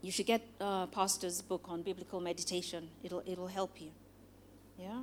[0.00, 2.88] You should get uh, Pastor's book on biblical meditation.
[3.02, 3.90] It'll, it'll help you.
[4.78, 5.02] Yeah?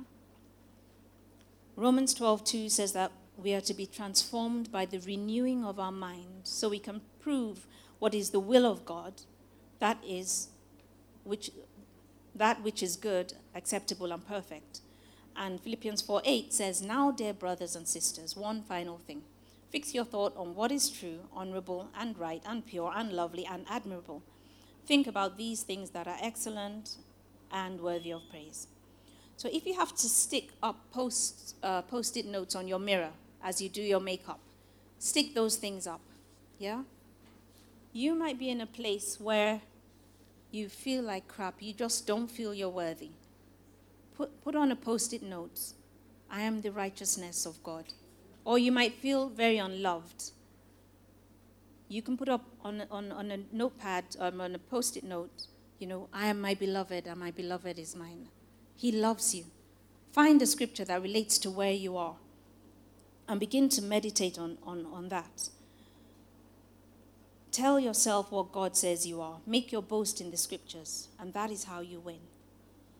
[1.76, 6.40] Romans 12:2 says that we are to be transformed by the renewing of our mind
[6.42, 7.66] so we can prove
[8.00, 9.12] what is the will of God,
[9.78, 10.48] that is
[11.22, 11.52] which
[12.38, 14.80] that which is good, acceptable and perfect.
[15.36, 19.22] And Philippians 4:8 says, "Now dear brothers and sisters, one final thing.
[19.70, 23.66] Fix your thought on what is true, honorable, and right, and pure, and lovely, and
[23.68, 24.22] admirable.
[24.86, 26.96] Think about these things that are excellent
[27.52, 28.66] and worthy of praise.
[29.36, 33.60] So if you have to stick up post, uh, post-it notes on your mirror as
[33.60, 34.40] you do your makeup,
[34.98, 36.00] stick those things up.
[36.58, 36.82] Yeah?
[37.92, 39.60] You might be in a place where
[40.50, 43.10] you feel like crap, you just don't feel you're worthy.
[44.16, 45.72] Put, put on a post it note
[46.30, 47.84] I am the righteousness of God.
[48.44, 50.30] Or you might feel very unloved.
[51.88, 55.46] You can put up on, on, on a notepad, um, on a post it note,
[55.78, 58.28] you know, I am my beloved, and my beloved is mine.
[58.76, 59.44] He loves you.
[60.12, 62.16] Find a scripture that relates to where you are
[63.28, 65.50] and begin to meditate on, on, on that.
[67.58, 69.38] Tell yourself what God says you are.
[69.44, 72.20] Make your boast in the scriptures, and that is how you win.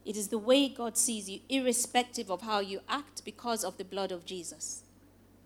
[0.04, 3.84] It is the way God sees you, irrespective of how you act, because of the
[3.84, 4.82] blood of Jesus.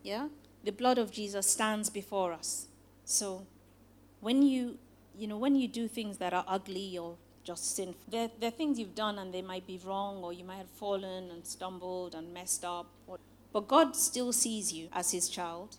[0.03, 0.29] Yeah?
[0.65, 2.69] The blood of Jesus stands before us.
[3.05, 3.47] So
[4.23, 4.79] when you,
[5.15, 8.51] you know, when you do things that are ugly or just sinful, there, there are
[8.51, 12.15] things you've done and they might be wrong, or you might have fallen and stumbled
[12.15, 12.87] and messed up.
[13.53, 15.77] But God still sees you as his child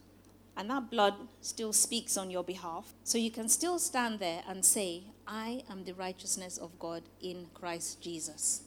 [0.56, 2.94] and that blood still speaks on your behalf.
[3.04, 7.48] So you can still stand there and say, I am the righteousness of God in
[7.54, 8.62] Christ Jesus.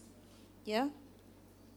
[0.64, 0.88] Yeah?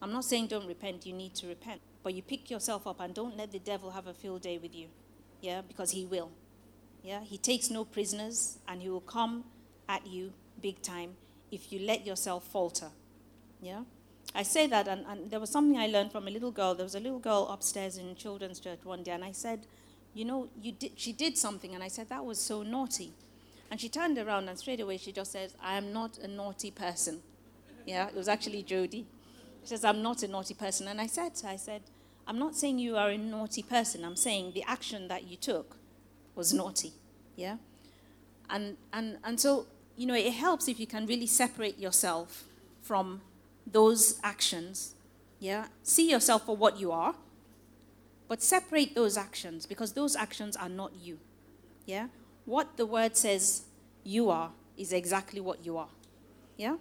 [0.02, 1.80] I'm not saying don't repent, you need to repent.
[2.02, 4.74] But you pick yourself up and don't let the devil have a field day with
[4.74, 4.88] you.
[5.40, 5.60] Yeah?
[5.66, 6.30] Because he will.
[7.04, 7.20] Yeah?
[7.22, 9.44] He takes no prisoners and he will come
[9.88, 11.12] at you big time
[11.52, 12.88] if you let yourself falter.
[13.62, 13.82] Yeah?
[14.34, 16.74] I say that, and, and there was something I learned from a little girl.
[16.74, 19.66] There was a little girl upstairs in children's church one day, and I said,
[20.14, 21.74] you know, you did, she did something.
[21.74, 23.12] And I said, that was so naughty.
[23.70, 26.70] And she turned around and straight away she just says, I am not a naughty
[26.70, 27.20] person.
[27.86, 29.06] Yeah, it was actually Jody.
[29.62, 30.88] She says, I'm not a naughty person.
[30.88, 31.82] And I said to her, I said,
[32.26, 34.04] I'm not saying you are a naughty person.
[34.04, 35.76] I'm saying the action that you took
[36.34, 36.92] was naughty.
[37.36, 37.56] Yeah?
[38.48, 42.44] And, and, and so, you know, it helps if you can really separate yourself
[42.82, 43.20] from
[43.66, 44.94] those actions.
[45.38, 45.66] Yeah?
[45.82, 47.14] See yourself for what you are
[48.30, 51.18] but separate those actions because those actions are not you.
[51.84, 52.06] Yeah?
[52.44, 53.64] What the word says
[54.04, 55.88] you are is exactly what you are.
[56.56, 56.76] Yeah?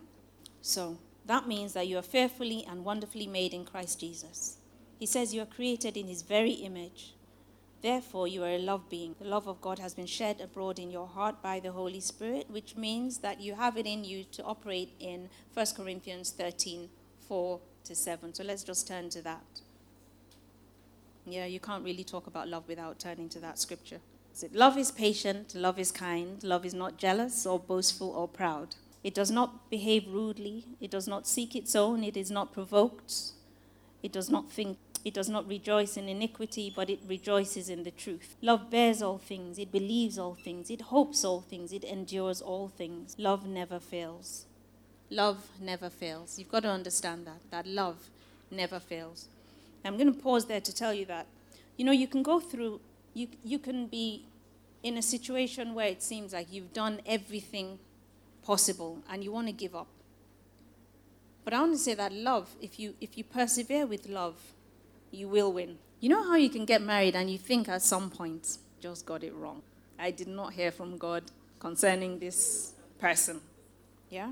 [0.62, 4.58] So that means that you are fearfully and wonderfully made in Christ Jesus.
[5.00, 7.16] He says you are created in his very image.
[7.82, 9.16] Therefore, you are a love being.
[9.18, 12.46] The love of God has been shed abroad in your heart by the Holy Spirit,
[12.52, 16.90] which means that you have it in you to operate in 1 Corinthians 13
[17.28, 18.36] 4 to 7.
[18.36, 19.62] So let's just turn to that.
[21.32, 24.00] Yeah, you can't really talk about love without turning to that scripture.
[24.54, 28.76] Love is patient, love is kind, love is not jealous or boastful or proud.
[29.04, 33.13] It does not behave rudely, it does not seek its own, it is not provoked,
[34.02, 37.92] it does not think, it does not rejoice in iniquity, but it rejoices in the
[37.92, 38.36] truth.
[38.42, 42.70] Love bears all things, it believes all things, it hopes all things, it endures all
[42.70, 43.15] things.
[43.18, 44.46] Love never fails.
[45.10, 46.38] Love never fails.
[46.38, 48.10] You've got to understand that, that love
[48.52, 49.28] never fails.
[49.86, 51.28] I'm going to pause there to tell you that,
[51.78, 52.82] you know, you can go through,
[53.13, 54.26] you, you can be
[54.84, 57.80] in a situation where it seems like you've done everything
[58.44, 59.88] possible and you want to give up.
[61.44, 64.36] But I want to say that love, if you, if you persevere with love,
[65.12, 65.78] you will win.
[66.00, 69.24] You know how you can get married and you think at some point, just got
[69.24, 69.62] it wrong.
[69.98, 71.24] I did not hear from God
[71.60, 73.42] concerning this person.
[74.10, 74.32] Yeah?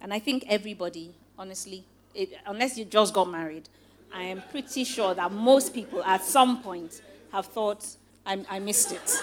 [0.00, 3.68] And I think everybody, honestly, it, unless you just got married,
[4.12, 7.86] I am pretty sure that most people at some point have thought,
[8.24, 9.22] I, I missed it.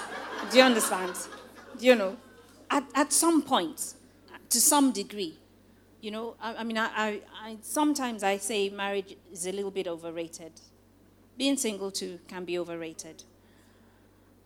[0.51, 1.13] Do you understand?
[1.77, 2.17] Do you know?
[2.69, 3.95] At, at some point,
[4.49, 5.37] to some degree.
[6.01, 9.71] You know, I, I mean, I, I, I, sometimes I say marriage is a little
[9.71, 10.51] bit overrated.
[11.37, 13.23] Being single too can be overrated.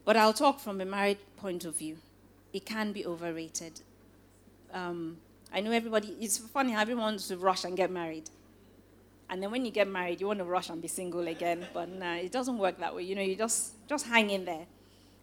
[0.06, 1.98] But I'll talk from a married point of view.
[2.54, 3.82] It can be overrated.
[4.74, 5.18] Um,
[5.54, 8.30] I know everybody, it's funny everyone wants to rush and get married.
[9.30, 11.68] And then when you get married, you want to rush and be single again.
[11.74, 13.04] But nah, it doesn't work that way.
[13.04, 14.66] You know, you just just hang in there.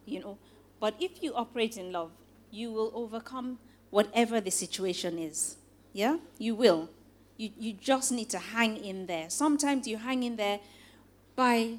[0.05, 0.37] You know.
[0.79, 2.11] But if you operate in love,
[2.51, 5.57] you will overcome whatever the situation is.
[5.93, 6.17] Yeah?
[6.37, 6.89] You will.
[7.37, 9.29] You, you just need to hang in there.
[9.29, 10.59] Sometimes you hang in there
[11.35, 11.77] by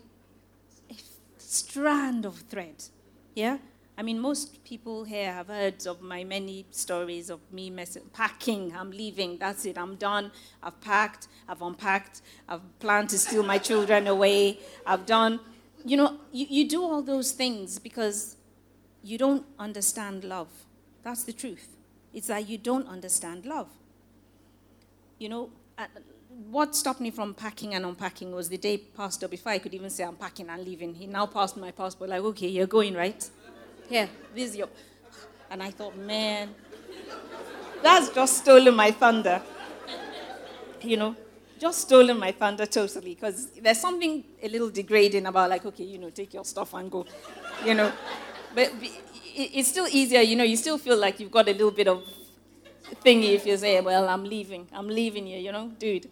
[0.91, 0.95] a
[1.39, 2.85] strand of thread.
[3.35, 3.59] Yeah?
[3.99, 7.73] I mean, most people here have heard of my many stories of me
[8.13, 8.73] packing.
[8.73, 9.39] I'm leaving.
[9.39, 9.77] That's it.
[9.77, 10.31] I'm done.
[10.63, 11.27] I've packed.
[11.49, 12.23] I've unpacked.
[12.49, 14.61] I've planned to steal my children away.
[14.87, 15.41] I've done.
[15.85, 18.37] You know, you, you do all those things because
[19.03, 20.49] you don't understand love.
[21.03, 21.77] That's the truth.
[22.15, 23.69] It's that you don't understand love.
[25.19, 25.87] You know, uh,
[26.51, 29.91] what stopped me from packing and unpacking was the day pastor, before I could even
[29.91, 33.29] say I'm packing and leaving, he now passed my passport, like, okay, you're going, right?
[33.89, 34.69] Here, your.
[35.51, 36.55] And I thought, man,
[37.83, 39.41] that's just stolen my thunder.
[40.83, 41.17] You know,
[41.59, 43.15] just stolen my thunder totally.
[43.15, 46.91] Because there's something a little degrading about, like, okay, you know, take your stuff and
[46.91, 47.07] go.
[47.65, 47.93] You know,
[48.55, 48.73] but
[49.35, 52.03] it's still easier, you know, you still feel like you've got a little bit of
[53.05, 54.67] thingy if you say, well, I'm leaving.
[54.73, 56.09] I'm leaving you, you know, dude.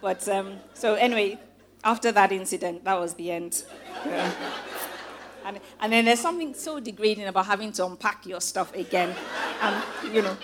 [0.00, 1.38] But um, so anyway,
[1.84, 3.62] after that incident, that was the end.
[4.04, 4.32] Yeah.
[5.44, 9.14] And, and then there's something so degrading about having to unpack your stuff again.
[9.60, 10.36] And, you know,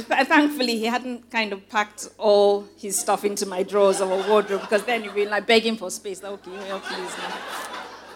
[0.00, 4.84] thankfully, he hadn't kind of packed all his stuff into my drawers a wardrobe because
[4.84, 6.22] then you'd be like begging for space.
[6.22, 7.16] Like, okay, well, please,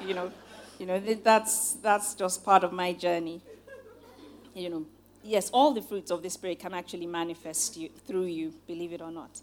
[0.07, 0.33] you know,
[0.79, 3.40] you know, that's that's just part of my journey.
[4.55, 4.87] You know,
[5.23, 9.01] yes, all the fruits of the spirit can actually manifest you, through you, believe it
[9.01, 9.40] or not.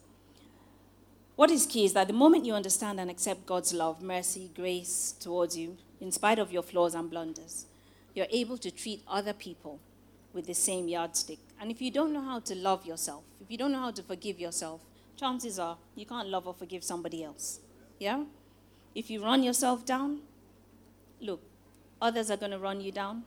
[1.36, 5.14] What is key is that the moment you understand and accept God's love, mercy, grace
[5.20, 7.66] towards you, in spite of your flaws and blunders,
[8.14, 9.80] you're able to treat other people
[10.34, 11.40] with the same yardstick.
[11.60, 14.04] And if you don't know how to love yourself, if you don't know how to
[14.04, 14.82] forgive yourself,
[15.16, 17.60] chances are you can't love or forgive somebody else.
[18.00, 18.24] Yeah?
[18.94, 20.20] If you run yourself down,
[21.22, 21.42] look,
[22.02, 23.24] others are going to run you down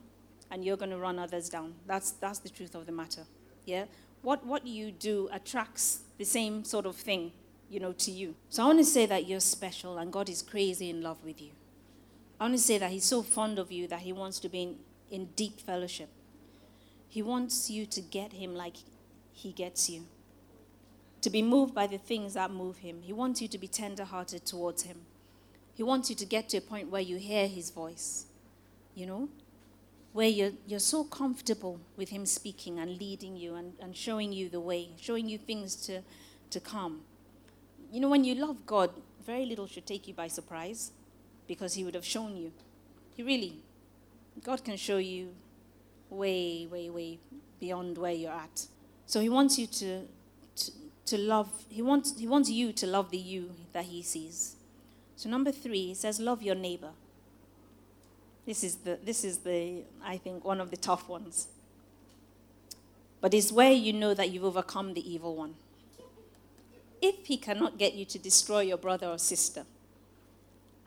[0.49, 1.73] and you're going to run others down.
[1.87, 3.23] That's, that's the truth of the matter.
[3.65, 3.85] Yeah?
[4.21, 7.31] What, what you do attracts the same sort of thing
[7.71, 8.35] you know, to you.
[8.49, 11.41] So I want to say that you're special and God is crazy in love with
[11.41, 11.51] you.
[12.41, 14.63] I want to say that He's so fond of you that He wants to be
[14.63, 14.75] in,
[15.11, 16.09] in deep fellowship.
[17.07, 18.77] He wants you to get Him like
[19.31, 20.05] He gets you,
[21.21, 23.03] to be moved by the things that move Him.
[23.03, 25.01] He wants you to be tender hearted towards Him.
[25.75, 28.25] He wants you to get to a point where you hear His voice,
[28.95, 29.29] you know,
[30.11, 34.49] where you're, you're so comfortable with Him speaking and leading you and, and showing you
[34.49, 36.01] the way, showing you things to,
[36.49, 37.01] to come
[37.91, 38.89] you know, when you love God,
[39.25, 40.91] very little should take you by surprise
[41.47, 42.51] because He would have shown you.
[43.15, 43.55] He really,
[44.43, 45.29] God can show you
[46.09, 47.19] way, way, way
[47.59, 48.67] beyond where you're at.
[49.05, 50.01] So He wants you to,
[51.05, 54.55] to, love, he wants, he wants you to love the you that He sees.
[55.15, 56.91] So, number three, He says, love your neighbor.
[58.45, 61.47] This is the, this is the, I think, one of the tough ones.
[63.19, 65.53] But it's where you know that you've overcome the evil one
[67.01, 69.65] if he cannot get you to destroy your brother or sister,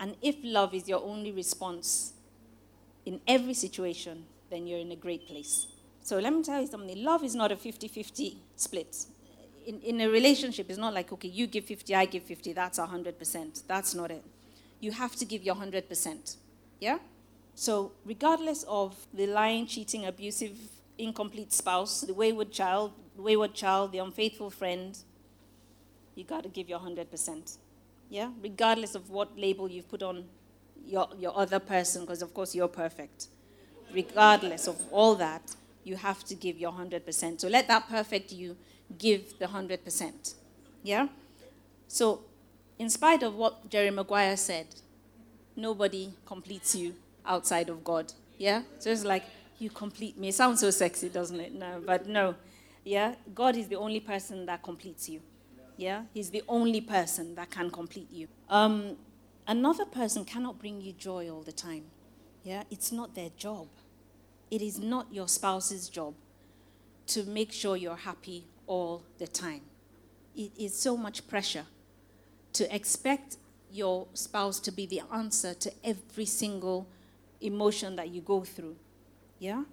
[0.05, 2.13] and if love is your only response
[3.07, 5.67] in every situation, then you're in a great place.
[6.03, 9.07] So let me tell you something love is not a 50 50 split.
[9.65, 12.79] In, in a relationship, it's not like, okay, you give 50, I give 50, that's
[12.79, 13.63] 100%.
[13.67, 14.23] That's not it.
[14.79, 16.37] You have to give your 100%.
[16.81, 16.99] Yeah?
[17.55, 20.59] So, regardless of the lying, cheating, abusive,
[20.99, 24.99] incomplete spouse, the wayward child, wayward child, the unfaithful friend,
[26.15, 27.57] you got to give your 100%.
[28.09, 28.31] Yeah?
[28.43, 30.25] Regardless of what label you've put on
[30.87, 33.29] your, your other person, because of course you're perfect.
[33.93, 37.41] Regardless of all that, you have to give your 100%.
[37.41, 38.57] So let that perfect you
[38.99, 40.35] give the 100%.
[40.83, 41.09] Yeah?
[41.89, 42.21] So,
[42.79, 44.67] in spite of what Jerry Maguire said,
[45.57, 48.13] nobody completes you outside of God.
[48.39, 48.63] Yeah?
[48.79, 49.25] So it's like,
[49.59, 50.29] you complete me.
[50.29, 51.55] It sounds so sexy, doesn't it?
[51.55, 52.35] No, but no.
[52.85, 53.15] Yeah?
[53.35, 55.21] God is the only person that completes you.
[55.77, 58.29] Yeah, he's the only person that can complete you.
[58.49, 58.97] Um,
[59.47, 61.85] another person cannot bring you joy all the time.
[62.45, 63.69] Yeah, it's not their job.
[64.51, 66.15] It is not your spouse's job
[67.09, 69.63] to make sure you're happy all the time.
[70.37, 71.67] It is so much pressure
[72.53, 73.37] to expect
[73.71, 76.87] your spouse to be the answer to every single
[77.41, 78.77] emotion that you go through.
[79.39, 79.65] Yeah?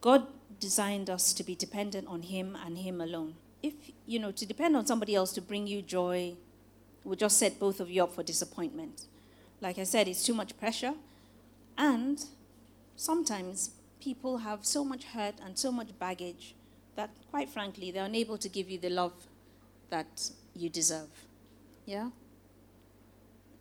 [0.00, 0.26] God
[0.58, 3.74] designed us to be dependent on Him and Him alone if,
[4.06, 6.34] you know, to depend on somebody else to bring you joy
[7.04, 9.06] would just set both of you up for disappointment.
[9.60, 10.94] Like I said, it's too much pressure.
[11.78, 12.24] And
[12.96, 16.54] sometimes people have so much hurt and so much baggage
[16.96, 19.12] that, quite frankly, they're unable to give you the love
[19.90, 21.08] that you deserve.
[21.84, 22.10] Yeah?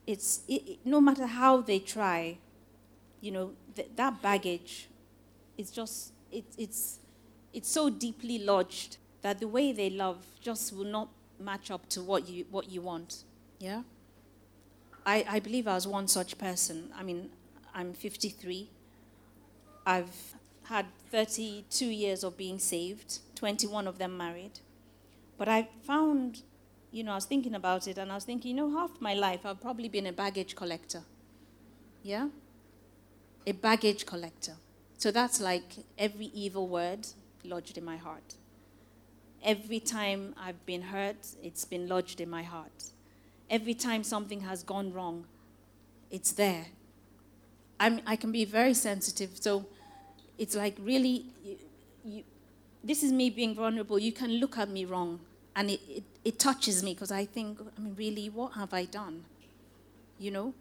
[0.08, 2.37] It's it, it, no matter how they try,
[3.21, 4.87] you know, th- that baggage
[5.58, 7.00] is just, it, it's,
[7.54, 11.10] it's so deeply lodged that the way they love just will not
[11.40, 13.23] match up to what you, what you want.
[13.58, 13.82] Yeah?
[15.04, 16.92] I, I believe I was one such person.
[16.96, 17.32] I mean,
[17.73, 18.69] I'm 53.
[19.84, 24.60] I've had 32 years of being saved, 21 of them married.
[25.40, 26.44] But I found,
[26.92, 29.15] you know, I was thinking about it and I was thinking, you know, half my
[29.15, 31.02] life I've probably been a baggage collector.
[32.04, 32.28] Yeah?
[33.48, 34.54] A baggage collector.
[35.00, 37.08] So that's like every evil word
[37.44, 38.36] lodged in my heart
[39.46, 42.91] every time I've been hurt, it's been lodged in my heart.
[43.50, 45.25] Every time something has gone wrong,
[46.10, 46.65] it's there.
[47.79, 49.37] I'm, I can be very sensitive.
[49.39, 49.67] So
[50.39, 51.58] it's like really, you,
[52.04, 52.23] you,
[52.83, 54.00] this is me being vulnerable.
[54.00, 55.19] You can look at me wrong,
[55.56, 58.85] and it, it, it touches me because I think, I mean, really, what have I
[58.85, 59.25] done?
[60.17, 60.54] You know?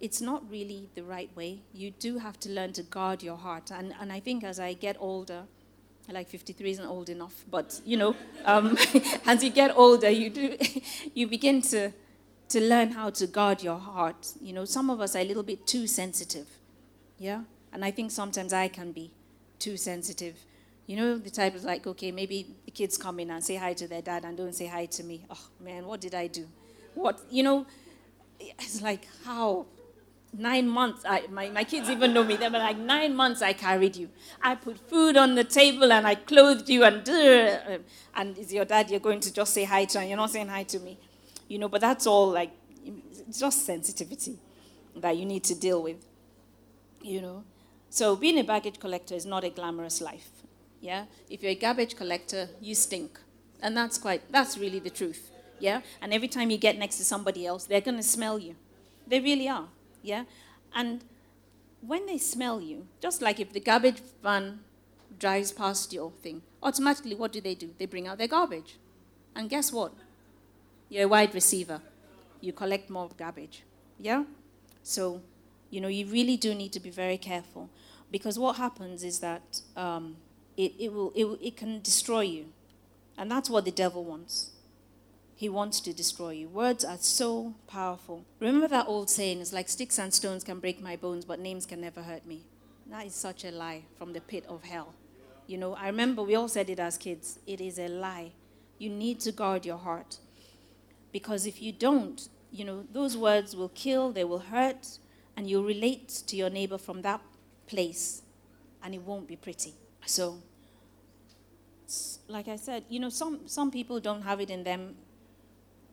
[0.00, 1.60] It's not really the right way.
[1.72, 3.70] You do have to learn to guard your heart.
[3.70, 5.44] And, and I think as I get older,
[6.12, 8.76] like 53 isn't old enough, but you know, um,
[9.26, 10.56] as you get older, you do,
[11.14, 11.92] you begin to,
[12.50, 14.32] to learn how to guard your heart.
[14.40, 16.46] You know, some of us are a little bit too sensitive,
[17.18, 17.42] yeah,
[17.72, 19.10] and I think sometimes I can be
[19.58, 20.36] too sensitive.
[20.86, 23.72] You know, the type is like, okay, maybe the kids come in and say hi
[23.72, 25.24] to their dad and don't say hi to me.
[25.30, 26.46] Oh man, what did I do?
[26.94, 27.66] What, you know,
[28.38, 29.66] it's like how
[30.36, 32.36] nine months, I, my, my kids even know me.
[32.36, 34.08] They were like, nine months I carried you.
[34.42, 37.78] I put food on the table and I clothed you, and uh,
[38.14, 40.48] and is your dad you're going to just say hi to, and you're not saying
[40.48, 40.98] hi to me,
[41.48, 41.68] you know.
[41.68, 42.50] But that's all like,
[43.36, 44.38] just sensitivity
[44.96, 46.04] that you need to deal with,
[47.02, 47.44] you know.
[47.90, 50.30] So being a baggage collector is not a glamorous life.
[50.80, 53.18] Yeah, if you're a garbage collector, you stink,
[53.62, 55.30] and that's quite that's really the truth.
[55.60, 58.56] Yeah, and every time you get next to somebody else, they're going to smell you.
[59.06, 59.68] They really are
[60.04, 60.24] yeah?
[60.74, 61.02] And
[61.80, 64.60] when they smell you, just like if the garbage van
[65.18, 67.70] drives past your thing, automatically what do they do?
[67.78, 68.76] They bring out their garbage.
[69.34, 69.92] And guess what?
[70.88, 71.80] You're a wide receiver.
[72.40, 73.62] You collect more garbage.
[73.98, 74.24] Yeah?
[74.82, 75.22] So,
[75.70, 77.70] you know, you really do need to be very careful
[78.10, 80.16] because what happens is that um,
[80.56, 82.46] it, it, will, it, it can destroy you.
[83.16, 84.50] And that's what the devil wants.
[85.36, 86.48] He wants to destroy you.
[86.48, 88.24] Words are so powerful.
[88.38, 91.66] Remember that old saying, it's like sticks and stones can break my bones, but names
[91.66, 92.42] can never hurt me.
[92.86, 94.94] That is such a lie from the pit of hell.
[95.46, 97.38] You know, I remember we all said it as kids.
[97.46, 98.32] It is a lie.
[98.78, 100.18] You need to guard your heart.
[101.12, 104.98] Because if you don't, you know, those words will kill, they will hurt,
[105.36, 107.20] and you'll relate to your neighbor from that
[107.66, 108.22] place,
[108.82, 109.74] and it won't be pretty.
[110.06, 110.38] So,
[112.28, 114.94] like I said, you know, some, some people don't have it in them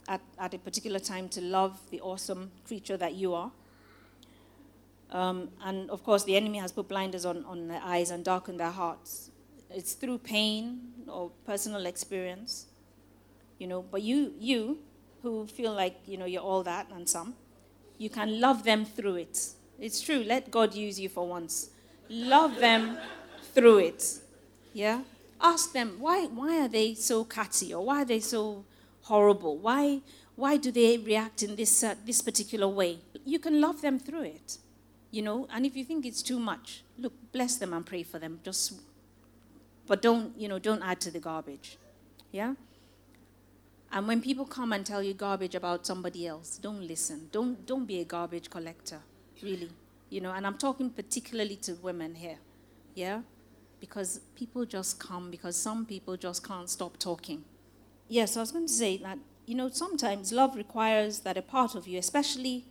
[0.07, 3.51] at, at a particular time to love the awesome creature that you are.
[5.11, 8.59] Um, and of course, the enemy has put blinders on, on their eyes and darkened
[8.59, 9.29] their hearts.
[9.69, 12.67] It's through pain or personal experience,
[13.57, 13.81] you know.
[13.81, 14.79] But you, you
[15.21, 17.35] who feel like you know you're all that and some,
[17.97, 19.47] you can love them through it.
[19.79, 20.23] It's true.
[20.23, 21.69] Let God use you for once.
[22.09, 22.97] Love them
[23.53, 24.19] through it.
[24.73, 25.01] Yeah.
[25.39, 26.25] Ask them why.
[26.27, 28.63] Why are they so catty or why are they so
[29.03, 29.57] horrible?
[29.57, 30.01] Why,
[30.35, 32.99] why do they react in this, uh, this particular way?
[33.25, 34.57] You can love them through it,
[35.11, 35.47] you know.
[35.53, 38.39] And if you think it's too much, look, bless them and pray for them.
[38.43, 38.73] Just,
[39.87, 41.77] but don't, you know, don't add to the garbage.
[42.31, 42.55] Yeah.
[43.91, 47.27] And when people come and tell you garbage about somebody else, don't listen.
[47.31, 49.01] Don't, don't be a garbage collector,
[49.43, 49.69] really.
[50.09, 52.37] You know, and I'm talking particularly to women here.
[52.95, 53.21] Yeah?
[53.81, 57.43] Because people just come because some people just can't stop talking
[58.11, 61.75] yes, I was going to say that, you know, sometimes love requires that a part
[61.75, 62.65] of you, especially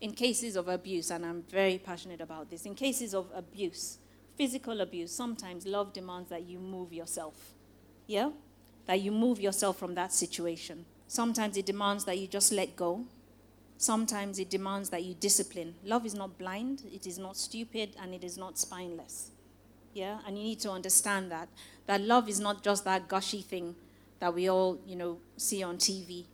[0.00, 3.98] in cases of abuse, and I'm very passionate about this, in cases of abuse,
[4.36, 7.52] physical abuse, sometimes love demands that you move yourself.
[8.06, 8.30] Yeah?
[8.86, 10.86] That you move yourself from that situation.
[11.08, 13.04] Sometimes it demands that you just let go.
[13.78, 15.74] Sometimes it demands that you discipline.
[15.84, 19.30] Love is not blind, it is not stupid, and it is not spineless.
[19.92, 20.18] Yeah?
[20.26, 21.48] And you need to understand that.
[21.86, 23.76] That love is not just that gushy thing
[24.18, 26.24] that we all, you know, see on TV.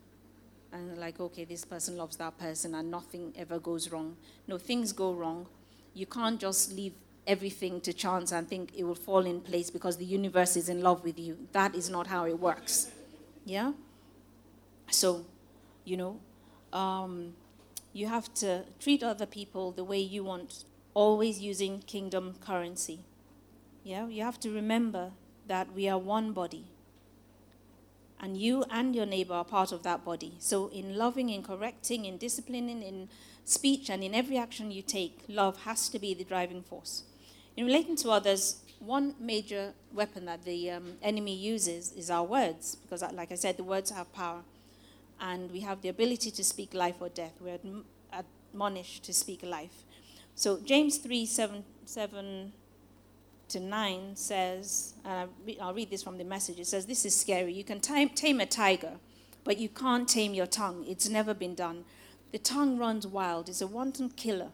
[0.71, 4.15] And like, okay, this person loves that person and nothing ever goes wrong.
[4.47, 5.45] No, things go wrong.
[5.93, 6.93] You can't just leave
[7.27, 10.81] everything to chance and think it will fall in place because the universe is in
[10.81, 11.37] love with you.
[11.51, 12.91] That is not how it works.
[13.45, 13.73] Yeah?
[14.89, 15.25] So,
[15.85, 16.19] you know,
[16.71, 17.33] um,
[17.93, 20.65] you have to treat other people the way you want,
[20.95, 22.99] always using kingdom currency.
[23.83, 24.07] Yeah?
[24.07, 25.11] You have to remember
[25.47, 26.65] that we are one body
[28.23, 30.31] and you and your neighbor are part of that body.
[30.39, 33.09] So, in loving, in correcting, in disciplining, in
[33.43, 37.03] speech, and in every action you take, love has to be the driving force.
[37.57, 42.75] In relating to others, one major weapon that the um, enemy uses is our words,
[42.75, 44.39] because, like I said, the words have power.
[45.19, 47.33] And we have the ability to speak life or death.
[47.41, 47.59] We're
[48.13, 49.83] admonished to speak life.
[50.33, 52.53] So, James 3 7, 7
[53.53, 55.27] to 9 says, uh,
[55.61, 56.59] I'll read this from the message.
[56.59, 57.53] It says, This is scary.
[57.53, 58.93] You can tame, tame a tiger,
[59.43, 60.83] but you can't tame your tongue.
[60.87, 61.85] It's never been done.
[62.31, 64.49] The tongue runs wild, it's a wanton killer.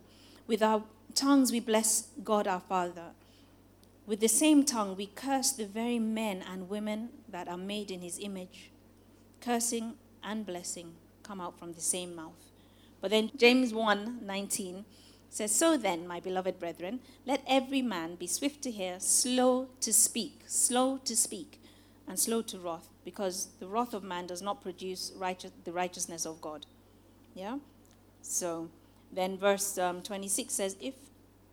[0.47, 0.83] With our
[1.15, 3.11] tongues, we bless God our Father.
[4.05, 8.01] With the same tongue, we curse the very men and women that are made in
[8.01, 8.71] his image.
[9.39, 9.93] Cursing
[10.23, 12.51] and blessing come out from the same mouth.
[12.99, 14.83] But then James 1 19
[15.29, 19.93] says, So then, my beloved brethren, let every man be swift to hear, slow to
[19.93, 21.61] speak, slow to speak,
[22.07, 26.25] and slow to wrath, because the wrath of man does not produce righteous, the righteousness
[26.25, 26.65] of God.
[27.35, 27.59] Yeah?
[28.21, 28.69] So
[29.11, 30.95] then verse um, 26 says, If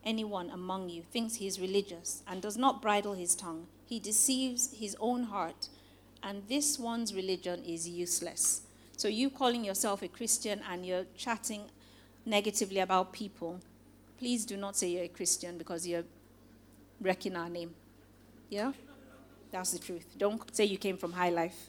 [0.04, 4.74] anyone among you thinks he is religious and does not bridle his tongue, he deceives
[4.78, 5.68] his own heart,
[6.22, 8.62] and this one's religion is useless.
[8.96, 11.64] So, you calling yourself a Christian and you're chatting
[12.26, 13.60] negatively about people,
[14.18, 16.04] please do not say you're a Christian because you're
[17.00, 17.74] wrecking our name.
[18.50, 18.72] Yeah?
[19.50, 20.06] That's the truth.
[20.18, 21.68] Don't say you came from high life.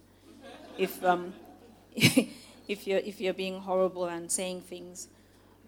[0.77, 1.33] If, um,
[1.95, 5.07] if, you're, if you're being horrible and saying things.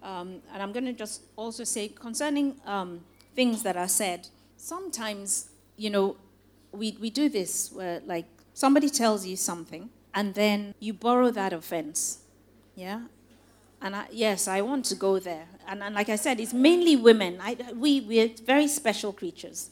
[0.02, 3.02] Um, and I'm going to just also say concerning um,
[3.36, 4.28] things that are said,
[4.58, 6.18] sometimes, you know,
[6.72, 11.54] we, we do this where, like, somebody tells you something, and then you borrow that
[11.54, 12.20] offense.
[12.76, 13.02] Yeah?
[13.82, 15.46] And I, yes, I want to go there.
[15.68, 17.40] And, and like I said, it's mainly women.
[17.42, 19.70] I, we, we're very special creatures.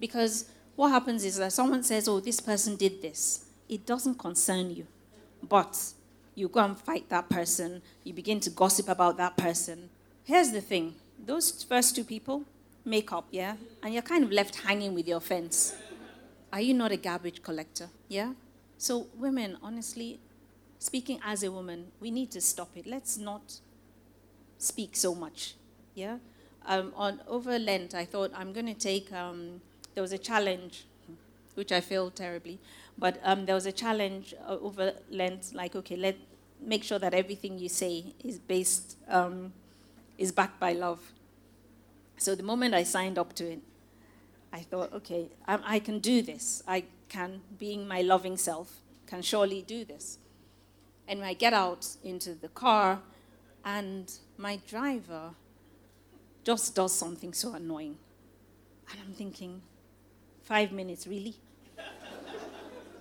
[0.00, 3.44] Because what happens is that someone says, oh, this person did this.
[3.68, 4.86] It doesn't concern you.
[5.42, 5.92] But
[6.34, 9.90] you go and fight that person, you begin to gossip about that person.
[10.24, 12.44] Here's the thing those first two people
[12.84, 13.54] make up, yeah?
[13.82, 15.74] And you're kind of left hanging with your fence.
[16.52, 17.88] Are you not a garbage collector?
[18.08, 18.32] Yeah?
[18.78, 20.20] So, women, honestly,
[20.84, 22.86] speaking as a woman, we need to stop it.
[22.86, 23.60] Let's not
[24.58, 25.54] speak so much.
[25.94, 26.18] Yeah?
[26.66, 29.10] Um, on over Lent, I thought I'm going to take.
[29.10, 29.62] Um,
[29.94, 30.84] there was a challenge,
[31.54, 32.58] which I failed terribly.
[32.98, 36.16] But um, there was a challenge uh, over Lent, like, okay, let
[36.60, 39.54] make sure that everything you say is based, um,
[40.18, 41.00] is backed by love.
[42.18, 43.60] So the moment I signed up to it,
[44.52, 46.62] I thought, okay, I, I can do this.
[46.68, 50.18] I can, being my loving self, can surely do this.
[51.06, 53.00] And I get out into the car,
[53.64, 55.30] and my driver
[56.44, 57.96] just does something so annoying.
[58.90, 59.62] And I'm thinking,
[60.42, 61.36] five minutes, really?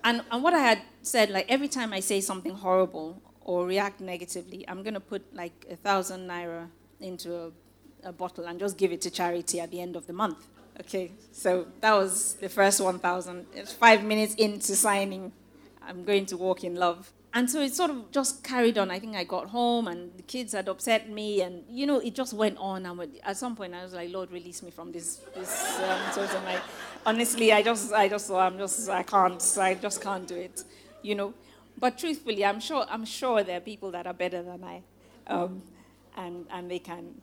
[0.06, 4.01] And, and what I had said, like every time I say something horrible or react
[4.01, 6.68] negatively, I'm going to put like a thousand naira
[6.99, 7.51] into a,
[8.04, 10.45] a, bottle and just give it to charity at the end of the month.
[10.80, 13.45] Okay, so that was the first 1,000.
[13.54, 15.32] It's five minutes into signing.
[15.82, 17.14] I'm going to walk in love.
[17.36, 18.92] And so it sort of just carried on.
[18.92, 22.14] I think I got home and the kids had upset me, and you know, it
[22.14, 22.86] just went on.
[22.86, 25.16] And at some point, I was like, Lord, release me from this.
[25.34, 26.60] this um, so, my,
[27.06, 30.64] honestly, I just, I just, I'm just, I can't, I just can't do it,
[31.02, 31.34] you know.
[31.80, 34.84] But truthfully, I'm sure, I'm sure there are people that are better than I,
[35.26, 35.64] um,
[36.16, 37.20] and and they can,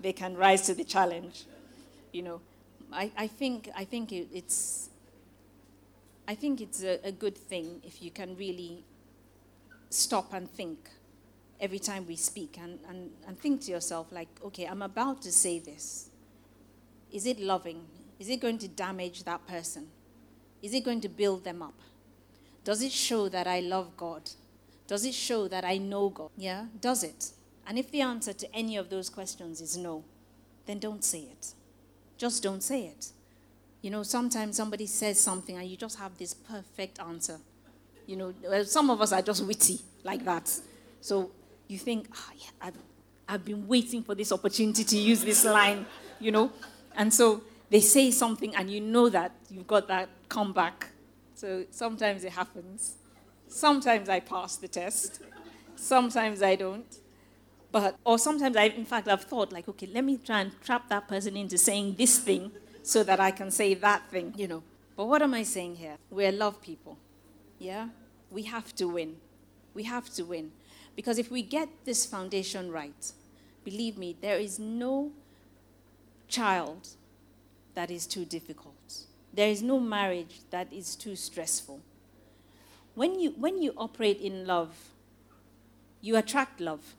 [0.00, 1.46] they can rise to the challenge,
[2.12, 2.40] you know.
[2.92, 4.90] I, I think, I think it, it's,
[6.28, 8.84] I think it's a, a good thing if you can really
[9.92, 10.88] stop and think
[11.60, 15.32] every time we speak and, and, and think to yourself, like, okay, I'm about to
[15.32, 16.10] say this.
[17.12, 17.84] Is it loving?
[18.18, 19.88] Is it going to damage that person?
[20.62, 21.74] Is it going to build them up?
[22.64, 24.30] Does it show that I love God?
[24.86, 26.30] Does it show that I know God?
[26.36, 26.66] Yeah?
[26.80, 27.30] Does it?
[27.66, 30.04] And if the answer to any of those questions is no,
[30.66, 31.54] then don't say it.
[32.16, 33.10] Just don't say it.
[33.82, 37.38] You know, sometimes somebody says something and you just have this perfect answer.
[38.06, 40.52] You know, uh, some of us are just witty like that.
[41.00, 41.30] So
[41.68, 42.76] you think, oh, yeah, I've,
[43.28, 45.86] I've been waiting for this opportunity to use this line,
[46.20, 46.52] you know?
[46.96, 50.88] And so they say something and you know that you've got that comeback.
[51.34, 52.96] So sometimes it happens.
[53.48, 55.22] Sometimes I pass the test.
[55.76, 56.86] Sometimes I don't.
[57.70, 60.88] But, or sometimes I, in fact, I've thought, like, okay, let me try and trap
[60.90, 64.62] that person into saying this thing so that I can say that thing, you know.
[64.94, 65.96] But what am I saying here?
[66.10, 66.98] We're love people.
[67.62, 67.88] Yeah?
[68.30, 69.16] We have to win.
[69.72, 70.50] We have to win.
[70.96, 73.12] Because if we get this foundation right,
[73.64, 75.12] believe me, there is no
[76.28, 76.88] child
[77.74, 79.04] that is too difficult.
[79.32, 81.80] There is no marriage that is too stressful.
[82.94, 84.90] When you, when you operate in love,
[86.00, 86.94] you attract love.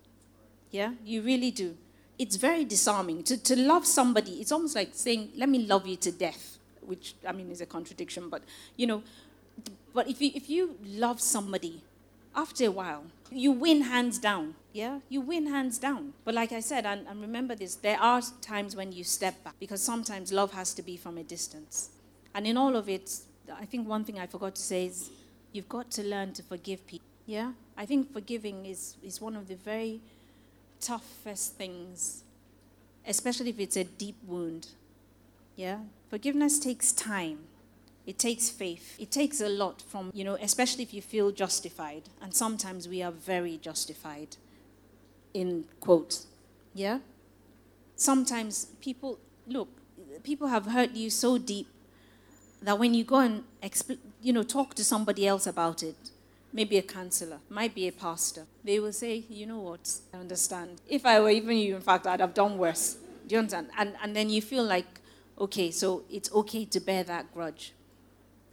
[0.72, 0.94] Yeah?
[1.06, 1.76] You really do.
[2.18, 3.24] It's very disarming.
[3.24, 7.16] To, to love somebody, it's almost like saying, let me love you to death, which,
[7.28, 8.44] I mean, is a contradiction, but,
[8.78, 9.04] you know,
[9.94, 11.82] but if you, if you love somebody,
[12.36, 14.56] after a while, you win hands down.
[14.72, 16.14] Yeah, you win hands down.
[16.26, 19.54] But like I said, and, and remember this, there are times when you step back
[19.60, 21.90] because sometimes love has to be from a distance.
[22.34, 23.20] And in all of it,
[23.56, 25.12] I think one thing I forgot to say is
[25.52, 27.06] you've got to learn to forgive people.
[27.28, 27.52] Yeah?
[27.78, 30.02] I think forgiving is, is one of the very
[30.82, 32.24] toughest things,
[33.08, 34.70] especially if it's a deep wound.
[35.56, 35.80] Yeah?
[36.10, 37.40] Forgiveness takes time.
[38.06, 38.96] It takes faith.
[39.00, 42.04] It takes a lot from, you know, especially if you feel justified.
[42.22, 44.36] And sometimes we are very justified,
[45.34, 46.28] in quotes.
[46.74, 47.00] Yeah?
[47.96, 49.70] Sometimes people, look,
[50.24, 51.68] people have hurt you so deep
[52.62, 53.44] that when you go and,
[54.22, 55.96] you know, talk to somebody else about it,
[56.52, 60.82] maybe a counselor, might be a pastor, they will say, you know what, I understand.
[60.88, 62.98] If I were even you, in fact, I'd have done worse.
[63.28, 63.70] Do you understand?
[63.78, 64.86] And, and then you feel like,
[65.40, 67.74] okay, so it's okay to bear that grudge.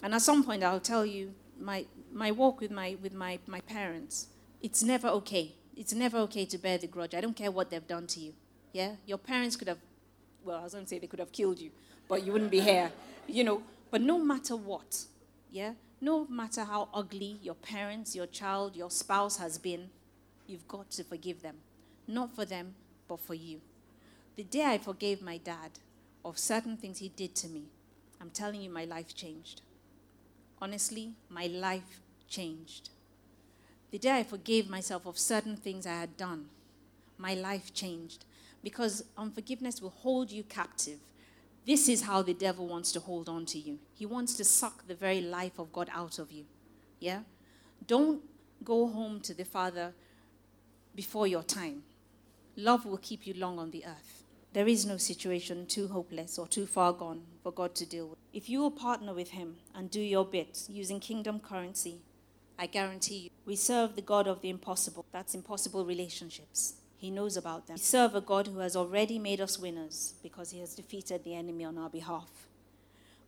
[0.02, 3.60] And at some point, I'll tell you my, my walk with, my, with my, my
[3.60, 4.28] parents,
[4.62, 5.52] it's never okay.
[5.76, 7.14] It's never okay to bear the grudge.
[7.14, 8.32] I don't care what they've done to you.
[8.72, 8.92] Yeah?
[9.06, 9.78] Your parents could have,
[10.44, 11.70] well, I was going to say they could have killed you,
[12.08, 12.90] but you wouldn't be here.
[13.26, 15.04] You know, but no matter what,
[15.50, 15.72] yeah?
[16.00, 19.90] No matter how ugly your parents, your child, your spouse has been,
[20.46, 21.56] you've got to forgive them.
[22.08, 22.74] Not for them,
[23.06, 23.60] but for you.
[24.36, 25.72] The day I forgave my dad
[26.24, 27.64] of certain things he did to me,
[28.20, 29.62] I'm telling you, my life changed.
[30.60, 32.90] Honestly, my life changed.
[33.90, 36.46] The day I forgave myself of certain things I had done,
[37.18, 38.24] my life changed.
[38.62, 40.98] Because unforgiveness will hold you captive.
[41.66, 43.78] This is how the devil wants to hold on to you.
[43.94, 46.44] He wants to suck the very life of God out of you.
[46.98, 47.20] Yeah?
[47.86, 48.20] Don't
[48.62, 49.94] go home to the Father
[50.94, 51.82] before your time.
[52.56, 54.24] Love will keep you long on the earth.
[54.52, 58.18] There is no situation too hopeless or too far gone for God to deal with.
[58.32, 62.00] If you will partner with Him and do your bit using kingdom currency,
[62.58, 65.06] I guarantee you, we serve the God of the impossible.
[65.12, 66.74] That's impossible relationships.
[66.96, 67.76] He knows about them.
[67.76, 71.36] We serve a God who has already made us winners because He has defeated the
[71.36, 72.28] enemy on our behalf.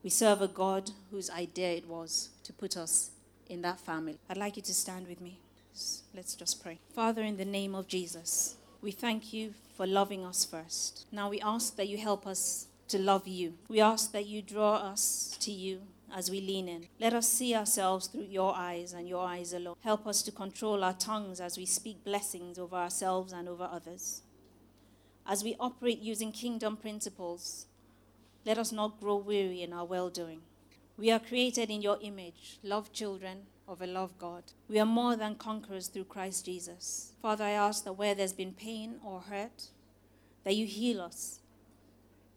[0.02, 3.12] We serve a God whose idea it was to put us
[3.48, 4.18] in that family.
[4.28, 5.38] I'd like you to stand with me.
[6.14, 6.80] Let's just pray.
[6.94, 11.06] Father, in the name of Jesus, we thank you for loving us first.
[11.12, 13.54] Now we ask that you help us to love you.
[13.68, 16.88] We ask that you draw us to you as we lean in.
[16.98, 19.76] Let us see ourselves through your eyes and your eyes alone.
[19.82, 24.22] Help us to control our tongues as we speak blessings over ourselves and over others.
[25.26, 27.66] As we operate using kingdom principles,
[28.44, 30.40] let us not grow weary in our well doing.
[30.96, 34.44] We are created in your image, love children of a love God.
[34.68, 37.12] We are more than conquerors through Christ Jesus.
[37.22, 39.68] Father, I ask that where there's been pain or hurt,
[40.44, 41.40] that you heal us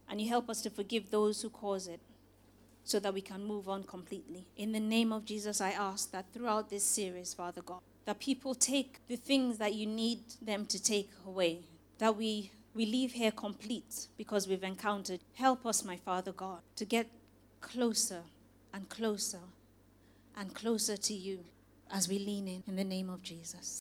[0.09, 1.99] and you help us to forgive those who cause it
[2.83, 4.45] so that we can move on completely.
[4.55, 8.53] In the name of Jesus, I ask that throughout this series, Father God, that people
[8.53, 11.61] take the things that you need them to take away,
[11.97, 15.19] that we, we leave here complete because we've encountered.
[15.33, 17.07] Help us, my Father God, to get
[17.61, 18.21] closer
[18.71, 19.39] and closer
[20.37, 21.39] and closer to you
[21.91, 23.67] as we lean in in the name of Jesus.